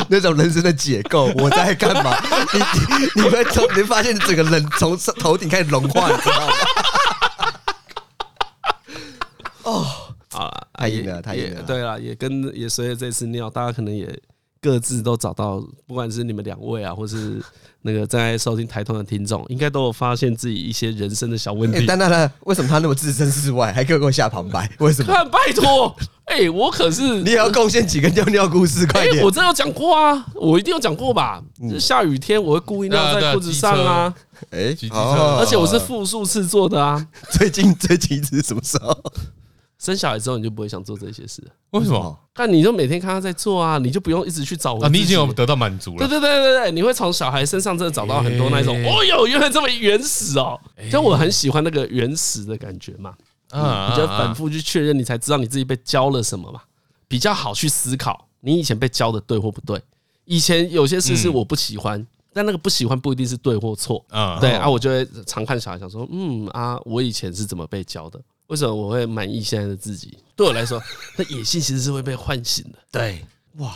[0.09, 1.25] 那种人生的解构。
[1.35, 2.17] 我在干嘛？
[2.53, 2.65] 你你
[3.21, 6.53] 你会从你会发现整个人从头顶开始融化，你知道吗？
[9.61, 9.85] 哦，
[10.31, 11.61] 好了，太硬了，太硬了。
[11.67, 14.07] 对了，也跟也随着这次尿，大家可能也
[14.61, 17.41] 各自都找到，不管是你们两位啊，或是。
[17.83, 21.85] 那个在收听台通的听众，应该都有发现自己一些人生的小问题。
[21.85, 24.69] 等等等，为什么他那么置身事外，还可以给我下旁白？
[24.79, 25.13] 为什么？
[25.13, 25.95] 看，拜托，
[26.25, 29.23] 哎， 我可是你也要贡献几个尿尿故事，快点！
[29.23, 31.41] 我真有讲过啊，我一定有讲过吧？
[31.79, 34.13] 下雨天我会故意尿在裤子上啊，
[34.49, 34.75] 哎，
[35.39, 37.07] 而且我是复数次做的啊。
[37.31, 39.01] 最近最近是什么时候？
[39.79, 41.43] 生小孩之后，你就不会想做这些事。
[41.71, 42.19] 为什么？
[42.33, 44.75] 但你就每天看他在做啊，你就不用一直去找。
[44.77, 45.97] 啊，你已经有得到满足了。
[45.99, 50.59] 对对对对对，你会从小孩身上真的找到很多那种，哦哟，原来这么原始哦。
[50.91, 53.13] 就我很喜欢那个原始的感觉嘛。
[53.51, 56.61] 啊，你就反复去确认，你才知道你自己被教了什么嘛，
[57.07, 59.81] 比较好去思考你以前被教的对或不对。
[60.25, 64.03] 以前有些事是我不喜欢，但那个不喜欢不一定是对或错。
[64.09, 68.19] 啊，对啊，我就会常看小孩，想说，嗯啊，我以前是怎么被教的？
[68.47, 70.17] 为什么我会满意现在的自己？
[70.35, 70.81] 对我来说，
[71.17, 72.79] 那野性其实是会被唤醒的。
[72.91, 73.25] 对，
[73.57, 73.73] 哇！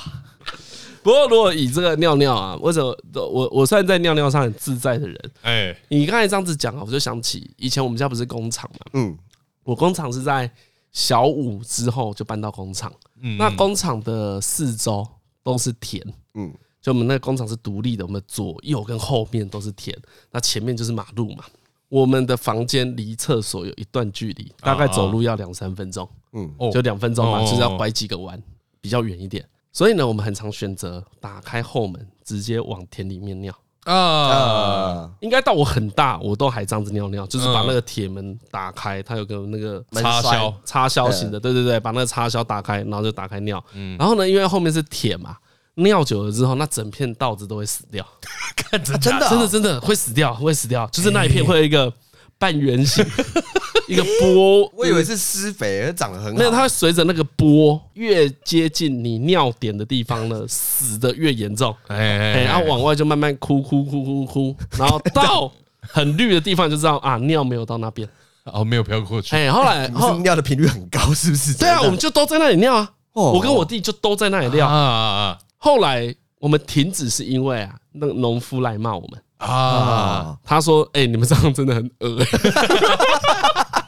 [1.03, 5.31] 不过如果以这个尿尿啊，为什么我我算在尿尿上很自在的人？
[5.41, 8.85] 哎，你刚才这样子讲啊，我就想起以前我们家不是工厂嘛？
[8.93, 9.17] 嗯，
[9.63, 10.49] 我工厂是在
[10.91, 12.93] 小五之后就搬到工厂。
[13.19, 15.07] 嗯，那工厂的四周
[15.41, 16.01] 都是田。
[16.35, 19.97] 嗯，就我们那个工厂是独立的，我们左右跟后面都是田，
[20.29, 21.43] 那前面就是马路嘛。
[21.91, 28.41] 我们的房间离厕所有一段距离，大概走路要两三分钟，嗯，就两分钟嘛，就是要拐几个弯，
[28.79, 29.45] 比较远一点。
[29.73, 35.11] 所以呢，我们很常选择打开后门，直接往田里面尿啊。
[35.19, 43.61] 应该到我很大，我都还这样子尿尿，就是把那个铁门打开，它有个那个插销，插销型的，对对对，把那个插销打开，然后就打开尿。
[43.99, 45.35] 然后呢，因为后面是铁嘛。
[45.75, 48.05] 尿久了之后，那整片稻子都会死掉。
[48.71, 50.87] 真的，真的，真的会死掉，会死掉。
[50.87, 51.91] 就是那一片会有一个
[52.37, 53.05] 半圆形，
[53.87, 54.69] 一个波。
[54.75, 56.37] 我以为是施肥，而长得很好。
[56.37, 61.75] 没有，它会随着那个波越接近你尿点的地方呢，死的越严重。
[61.87, 65.51] 哎，然后往外就慢慢哭哭哭哭哭，然后到
[65.81, 68.07] 很绿的地方就知道啊，尿没有到那边，
[68.45, 69.35] 哦，没有飘过去。
[69.35, 71.57] 哎，后来 是尿的频率很高，是不是？
[71.57, 72.89] 对啊，我们就都在那里尿啊。
[73.13, 75.37] 我跟我弟就都在那里尿啊啊啊！
[75.63, 82.17] 后来我们停止是因为啊，那个农夫来骂我们啊，他说：“哎，你们这样真的很恶。”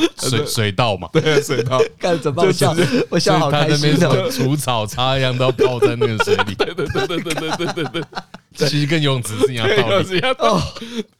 [0.18, 2.74] 水水稻嘛，对，水稻， 干怎么笑？
[3.10, 6.54] 我笑好开心的，除草叉一样都要泡在那个水里。
[6.54, 8.02] 对对对对对对对对
[8.56, 10.20] 对，其实跟游泳池是一样道理。
[10.38, 10.62] 哦，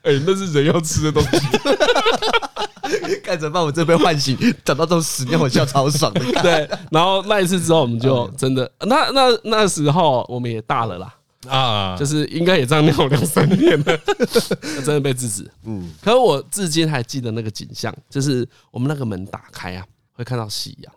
[0.03, 1.39] 哎，那是人要吃的东西。
[3.23, 3.63] 干怎么办？
[3.63, 6.21] 我这被唤醒，讲到这种屎尿，我笑超爽的。
[6.43, 11.15] 对，然后那一次之后，我们就真的，那那那时候我们也大了啦。
[11.49, 13.99] 啊，就是应该也这样尿两三年了，
[14.85, 15.51] 真的被制止。
[15.65, 20.93] 嗯，可是我至今还记得那个景象，就是我们那个门打开啊，会看到夕阳。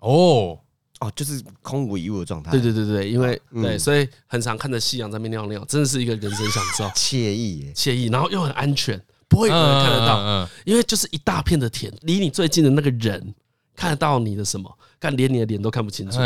[0.00, 0.58] 哦
[1.00, 2.50] 哦，就是空无一物的状态。
[2.50, 13.34] 对对对对，因为对，所以很常看着夕阳在那边尿尿，真的是一个人生享受，惬意惬意，然后又很安全，不会有人看得到，因为就是一大片的田，离你最近的那个人
[13.74, 14.78] 看得到你的什么。
[14.98, 16.18] 干连你的脸都看不清楚，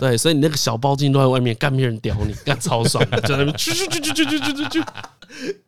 [0.00, 4.84] 对，所以你那个小包巾都在外面，干没人屌你，干超爽，在那边去去去去去去去去去，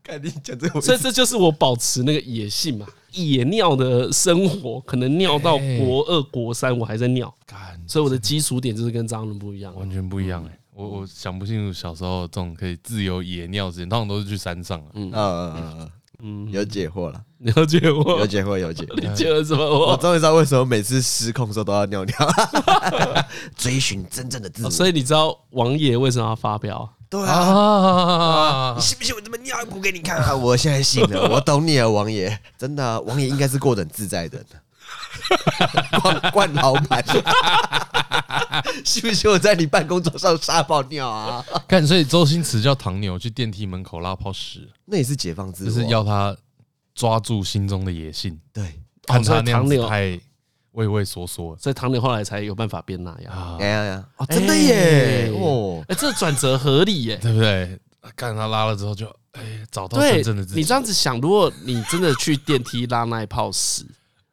[0.03, 7.33] 干你讲这，所以这就是我保持那个野性嘛，野尿的生活，可能尿到国二国三我还在尿，
[7.87, 15.11] 所以我的基础点就是跟张伦不一样，完全不一样哎，我我想不清楚小时候这种可以自由野尿时间，通常都是去山上，嗯。
[15.15, 15.91] 嗯嗯嗯。
[16.23, 18.85] 嗯，有解惑了，有解惑，有解惑，有解。
[18.97, 19.91] 你解了什么惑？
[19.91, 22.17] 我终于知道为什么每次失控的时候都要尿尿，
[23.57, 24.71] 追寻真正的自我。
[24.71, 26.89] 所以你知道王爷为什么要发飙？
[27.09, 30.35] 对啊，你信不信我这么尿一股给你看啊？
[30.35, 34.45] 我现在信了，我懂你了，王爷，真的，王爷应该是过得很自在的。
[36.03, 37.05] 惯惯老板，
[38.85, 41.45] 信不是我在你办公桌上撒泡尿啊？
[41.69, 46.37] 看，所以周星驰叫唐牛去电梯门口拉泡屎，那也是解放自我，就是要他
[46.95, 48.39] 抓住心中的野性。
[48.53, 50.19] 对，看他那样子太
[50.73, 53.59] 畏畏缩缩，所以唐牛后来才有办法变那样。
[53.59, 55.31] 哎呀哦，真的耶！
[55.35, 57.79] 哦，哎，这转折合理耶，对不对？
[58.17, 60.61] 看他拉了之后，就哎找到真正的自己。
[60.61, 63.85] 你这样子想，如果你真的去电梯拉那一泡屎。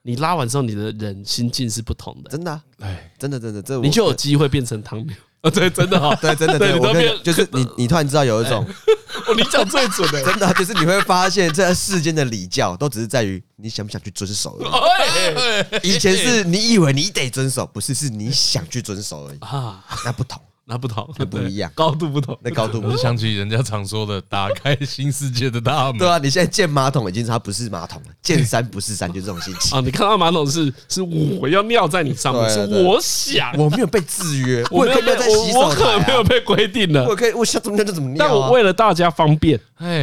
[0.07, 5.49] 你拉完之后，你的人心境是不同的，真的，哎，真的，真的，这你就有机会变成汤牛啊！
[5.49, 8.63] 对，真的哈， 对，真的，对，你都变，就是你，你突然知道有一种
[9.25, 15.89] 哦，你讲最准的，真的就是你会发现，这世间的礼教都只是在于你想不想去遵守而已。
[15.89, 19.39] 以前是你以为你得遵守，不是，是你想去遵守而已。
[19.39, 20.39] 啊，那不同。
[20.67, 22.97] 那不同，那不一样，高度不同，那高度不同。
[22.97, 25.99] 想起人家常说的“打开新世界的大门”。
[25.99, 29.81] 对啊，你现在建马桶已经是它不是马桶了，见山不是山，就这种心情啊。
[29.85, 38.25] 你看到马桶是是我要尿在你上面，是我想，我没有被制约， 我可以在洗手，我可没有被规定的，我可以我想怎么尿就怎么尿。
[38.25, 39.59] 但我为了大家方便，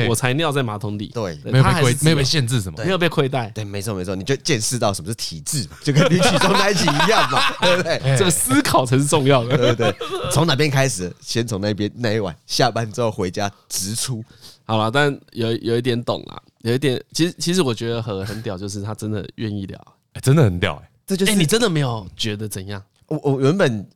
[0.09, 1.09] 我才尿在马桶里。
[1.13, 3.51] 对，没有被规，没有被限制什么，没有被亏待。
[3.53, 8.01] 对，没错没错，你就见识到什么是体制嘛，就跟李启忠那一集一样嘛，对不对？
[8.17, 9.93] 这个思考才是重要的，对不对？
[10.31, 11.11] 从哪边开始？
[11.23, 14.23] 先从那边那一晚下班之后回家直出，
[14.67, 19.79] 好了，但有有一点懂了，有一点，其实其实我觉得很很屌，就是他真的愿意聊，
[20.13, 22.83] 欸，真的很屌哎，欸，这就是，欸，你真的没有觉得怎样？
[23.07, 23.89] 我我原本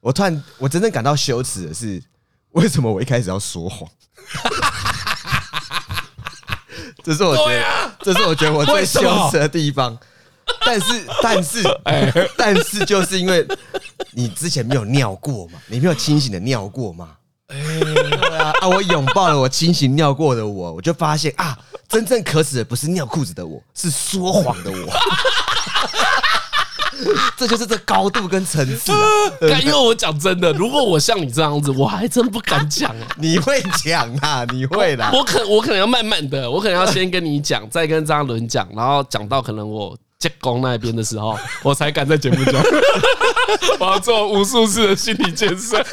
[0.00, 2.02] 我突然我真正感到羞耻的是，
[2.50, 3.88] 为什么我一开始要说谎？
[7.02, 9.98] 这是我觉得，这是我觉得我最羞耻的地方。
[10.64, 13.44] 但是，但是，哎，但是，就是因为
[14.16, 17.10] 你之前没有尿过吗，你没有清醒的尿过吗，
[17.48, 21.54] 哎，对啊，啊，我拥抱了我清醒尿过的我，我就发现啊，
[21.86, 24.90] 真正可耻的不是尿裤子的我，是说谎的我，
[27.36, 28.98] 这就是这高度跟层次啊。
[29.62, 33.06] 因为我讲真的，如果我像你这样子，我还真不敢讲啊。
[33.20, 34.46] 你会讲啊？
[34.50, 35.06] 你会的。
[35.12, 39.94] 我可我可能要慢慢的，我可能要先跟你讲，再跟张伦讲，然后讲到可能我。
[40.18, 42.54] 结公那边的时候，我才敢在节目中，
[43.78, 45.84] 我要做无数次的心理建设，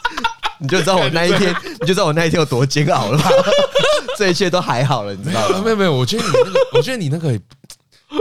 [0.60, 3.30] 你就知道我那一天，你就知道我那一天有多煎熬了吧。
[4.18, 5.62] 这一切都还好了，你知道吗？
[5.64, 7.32] 没有没有，我觉得你那个，我觉得你那个，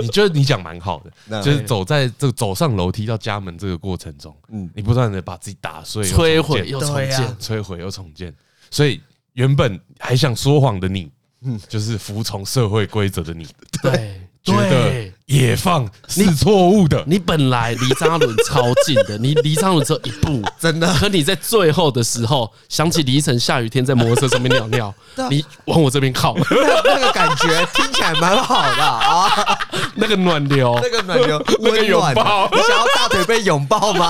[0.02, 8.34] 你觉得你讲蛮好的，就是走在这个走上楼梯到家门这个过程中，嗯，你不断的把自己打碎、摧毁又重建，摧毁又重建，
[8.72, 9.02] 所以
[9.34, 13.46] 原本还想说谎的你，嗯，就是服从社会规则的你，
[13.84, 14.22] 对。
[14.44, 17.04] 觉得野放是错误的。
[17.06, 20.92] 你本来离张伦超近的，你离张伦只有一步，真的。
[20.96, 24.94] 可你在最后的时候想起凌晨下雨天在摩托车上面尿尿，
[25.30, 26.36] 你往我这边靠，
[26.84, 29.30] 那个感觉听起来蛮好的啊。
[29.96, 34.08] 那个暖流，那个暖流，那个拥抱，你想要大腿被拥抱吗？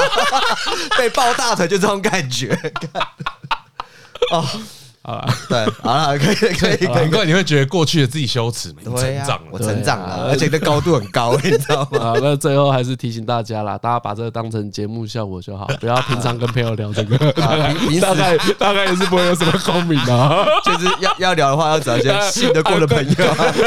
[0.98, 2.58] 被抱大腿就这种感觉。
[4.32, 4.46] 哦。
[5.02, 12.00] 啊，对，好了，可以， 可以，难怪你会觉得过去的自己羞耻，你成长了，我成长了，而且这高度很高，你知道吗？
[12.14, 23.16] 好，那最后还是提醒大家啦，大家把这个当成节目效果就好，不要平常跟朋友聊这个， 大概大概也是不会有什么共鸣的，就是要要聊的话，要找一些信得过的朋友，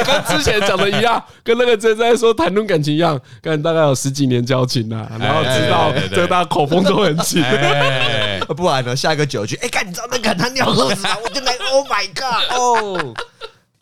[0.04, 7.42] 跟之前讲的一样，跟那个正在说谈论感情一样，跟大概有十几年交情了，然后知道这个大家口风都很紧，
[8.54, 11.08] 不然呢，下一个酒局，哎，看你知道那个他尿裤子吗？
[11.32, 12.44] 真的，Oh my God！
[12.56, 13.14] 哦，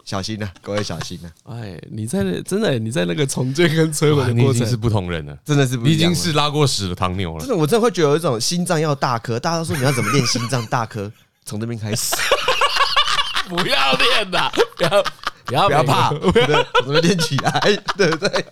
[0.04, 1.30] 小心呐，各位小心呐！
[1.44, 7.40] 哎，你在那真的，你在那个重建跟摧毁的过程是不同人了，真的是不，你已经是拉过屎的唐牛了。
[7.40, 11.10] 真的，我真的会觉得有一种心脏要大颗，大家都说你要怎么练心脏大颗，
[11.44, 12.14] 从这边开始。
[13.48, 15.04] 不要练呐，不要
[15.50, 17.60] 不要不要怕，从这边练起来，
[17.96, 18.44] 对不对？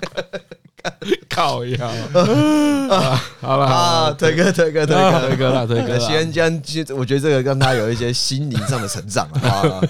[1.28, 1.86] 靠腰
[2.88, 3.22] 啊！
[3.40, 6.00] 好了啊，推哥推哥推哥推哥了推哥了。
[6.00, 6.62] 先这样，
[6.96, 9.80] 我觉得这个让他有一些心灵上的成长啊。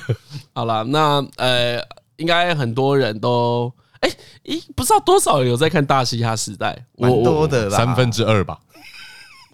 [0.55, 1.81] 好 了，那呃，
[2.17, 4.11] 应该很多人都哎，
[4.45, 8.59] 咦，不知道多少人有在看《大嘻哈时代》，蛮多的，三分之二吧。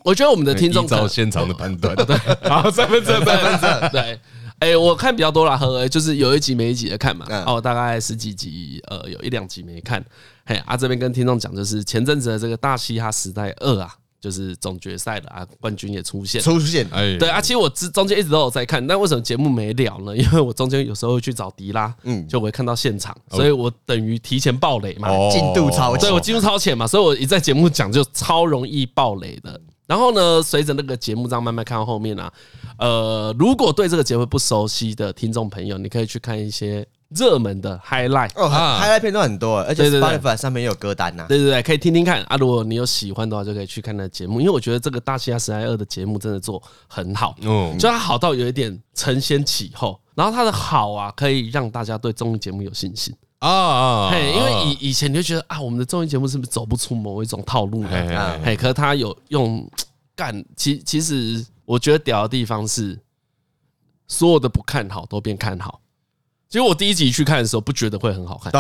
[0.05, 2.17] 我觉得我们的听众依照现场的判断， 对，
[2.49, 4.21] 好，三分之二，三分之二，对。
[4.61, 10.03] 哎，我看比较多啦，和就是有一集没一集的看嘛，哦，大概十几集，呃，有一两集没看。
[10.47, 20.17] 嘿，啊，这边跟听众讲，就是前阵子的这个大嘻哈时代二啊，就是总决赛了啊，冠军也出现，出现，哎，对啊，其实我之中间一直都有在看，但为什么节目没了呢？
[20.17, 29.61] 因为我中间有时候会去找迪拉，嗯，就我会看到现场，所以我等于提前爆雷嘛，进度超，对我进度超前嘛，所以我一在节目讲就超容易爆雷的。
[29.87, 32.33] 然后呢，随着那个节目这样慢慢看到后面啊，
[32.79, 36.87] 呃，如果对这个节目不熟悉的听众朋友，你可以去看一些。
[37.11, 41.27] 热门的 highlight 哦，highlight 片段很多，而且 Spotify 上面也有歌单呐。
[41.29, 42.37] 对对对，可以听听看啊。
[42.37, 44.41] 如果你有喜欢的话，就可以去看那节目。
[44.41, 50.01] 因为我觉得这个大嘻哈时代二的节目真的做很好，嗯，就它好到有一点承先启后。
[50.17, 53.15] 然后它的好啊，可以让大家对综艺节目有信心
[53.49, 54.11] 啊啊！
[54.11, 58.41] 嘿，因为以以前你就觉得啊，我们的综艺节目是不是走不出某一种套路呢？
[58.45, 59.69] 嘿，可是他有用
[60.17, 62.99] 干， 其其实我觉得屌的地方是，
[64.09, 65.81] 所有的不看好都变看好。
[66.49, 68.53] 其实我第一集去看的时候，不觉得会很好看，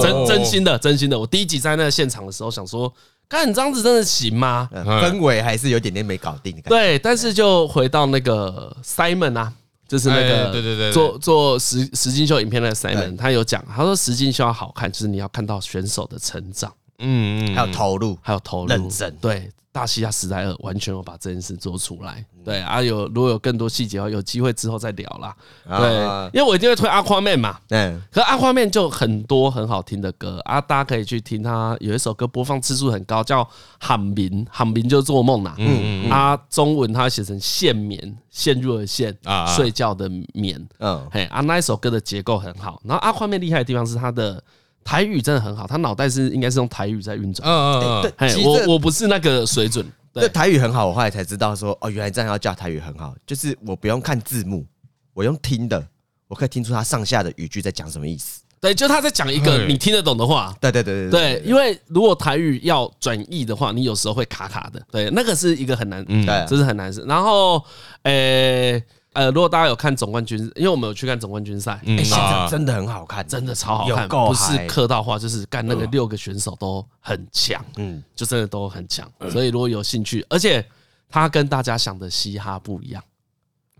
[0.00, 1.18] 真真心的，真心的。
[1.18, 2.92] 我第一集在那个现场的时候，想说，
[3.28, 4.70] 看你这样子真的行吗？
[4.72, 6.58] 氛围还是有点点没搞定。
[6.62, 9.52] 对，但是就回到那个 Simon 啊
[9.88, 19.50] 就是那个对对对，做做实实境秀影片的 Simon，他有讲，他说实境秀要好看，就是你要看到选手的成长，嗯嗯，还有投入，还有投入，认真，对。
[19.72, 25.34] 大西亚时代二完全有把这件事做出来，对啊，有如果有更多细节的话，有机会之后再聊啦。
[25.66, 33.42] 对，因为我一定会推阿夸面嘛，对，可阿夸面就很多很好听的歌啊，大家可以去听他有一首歌播放次数很高，叫
[33.80, 44.44] 《喊眠》，喊眠就做梦呐，嗯嗯，啊，中文他写成陷眠，陷入了陷啊，睡觉的眠，嗯，嘿啊，那一首歌的结构很好，然后阿夸面厉害的地方是他的。
[44.84, 47.48] 台语真的很好，他脑袋是应该是用台语在运转。
[47.48, 49.86] 嗯嗯嗯，对，我我不是那个水准。
[50.12, 54.66] 对，台语很好，我后来才知道说，哦，原来这样要叫台语很好，就是我不用看字幕，
[55.14, 55.82] 我用听的，
[56.28, 58.42] 我可以听出他上下的语句在讲什么意思。
[58.60, 60.54] 对，就他在讲一个你听得懂的话。
[60.60, 64.80] 对对对对对，因为如果台语要转译的话，你有时候会卡卡的。
[64.90, 67.02] 对，那个是一个很难，对，这是很难事。
[67.06, 67.64] 然后，
[68.02, 68.82] 诶。
[69.14, 79.06] 呃，如果大家有看总冠军，因为我们有去看总冠军赛，哎，现场真的很好看，真的超好看，不是客套话，就是干那个六个选手都很强，嗯，就真的都很强。
[79.30, 80.66] 所以如果有兴趣，而且
[81.10, 83.04] 他跟大家想的嘻哈不一样，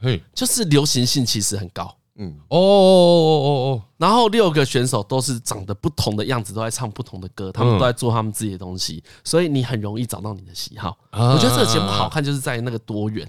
[0.03, 10.95] 嘿，就是流行性其实很高，嗯，哦哦哦哦，然后六个选手都是长得不同的样子，都在唱不同的歌，他们都在做他们自己的东西，所以你很容易找到你的喜好。
[11.11, 13.26] 我觉得这个节目好看，就是在那个多元。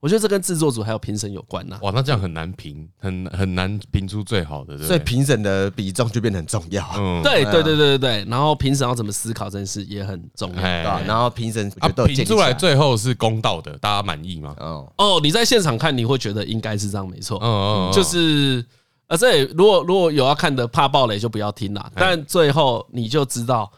[0.00, 1.78] 我觉得这跟制作组还有评审有关呐。
[1.82, 6.82] 哇，那这样很难评，很很难评出最好的，所以评审的比重就变得很重要。
[6.96, 10.62] 嗯， 对对对对对，然后评审要怎么思考这件事也很重要。
[10.62, 14.54] 然后评审啊，评出来最后是公道的，大家满意吗？
[14.58, 17.38] 哦哦，你在现场看你会觉得应该是这样，没错。
[17.42, 18.64] 嗯嗯，就是
[19.08, 21.92] 呃，这如果如果有要看的怕暴雷就不要听了。
[21.94, 23.70] 但最后你就知道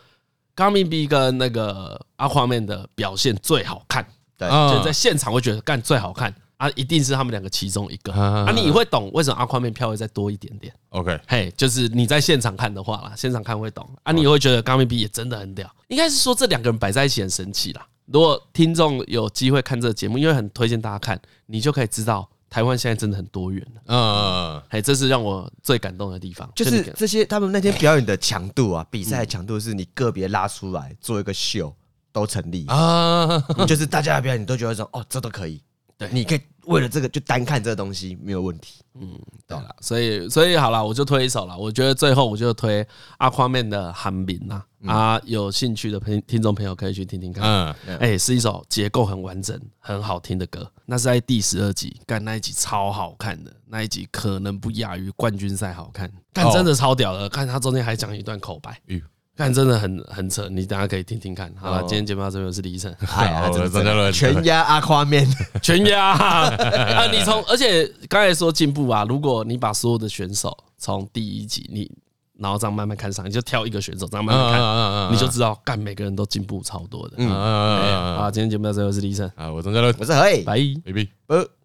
[0.55, 4.07] ，Gummy B 跟那个 Aquaman 的表现最好看。
[4.49, 10.73] 就在现场会觉得干最好看啊，一定是他们两个其中一个啊，你会懂为什么阿宽面票会再多一点点。
[10.91, 15.69] OK，嘿，就是你在现场看的话啦，现场看会懂啊，你会觉得 Gummy B 也真的很屌。
[15.89, 17.87] 应该是说这两个人摆在一起很神奇啦。
[18.07, 23.83] 如果听众有机会看这个节目，因为很推荐大家看，你就可以知道台湾现在真的很多元了。
[23.87, 31.75] 嗯，嘿，这是让我最感动的地方，就是这些他们那天表演的强度啊，比赛的强度是你个别拉出来做一个秀。
[32.13, 35.63] 都成立啊， 就是大家的表演，你都觉得说哦，这都可以。
[35.99, 38.83] 对，你可以为了这个就单看这个东西没有问题。
[38.95, 41.57] 嗯，对了，所以所以好了，我就推一首了。
[41.57, 42.85] 我觉得最后我就推
[43.19, 47.45] Aquaman 的《喊眠》呐，啊，有兴趣的朋听众朋友可以去听听看。
[47.87, 50.69] 嗯，哎，是一首结构很完整、很好听的歌。
[50.87, 57.29] 那是在第十二集，干那一集超好看的，那一集可能不亚于冠军赛好看，但真的超屌的。
[57.29, 58.81] 看他中间还讲一段口白。
[59.37, 61.53] 看，真的很很扯，你等下可以听听看。
[61.59, 63.51] 好了，今天节目到这边，我是李晨， 好，
[64.13, 65.27] 全压阿夸面，
[65.63, 66.13] 全压。
[66.13, 67.07] 啊！
[67.11, 71.91] 你从而且刚才说进步啊，如果你把所有的选手从第一集你
[72.39, 77.15] 然后这样慢慢看上，你就挑一个选手这样慢慢看，你就知道干每个人都进步超多的。
[77.17, 80.59] 嗯嗯今天节目到这边，我是李晨，啊，我钟佳伦，我是何以，拜。
[80.85, 80.93] 拜
[81.27, 81.53] 拜。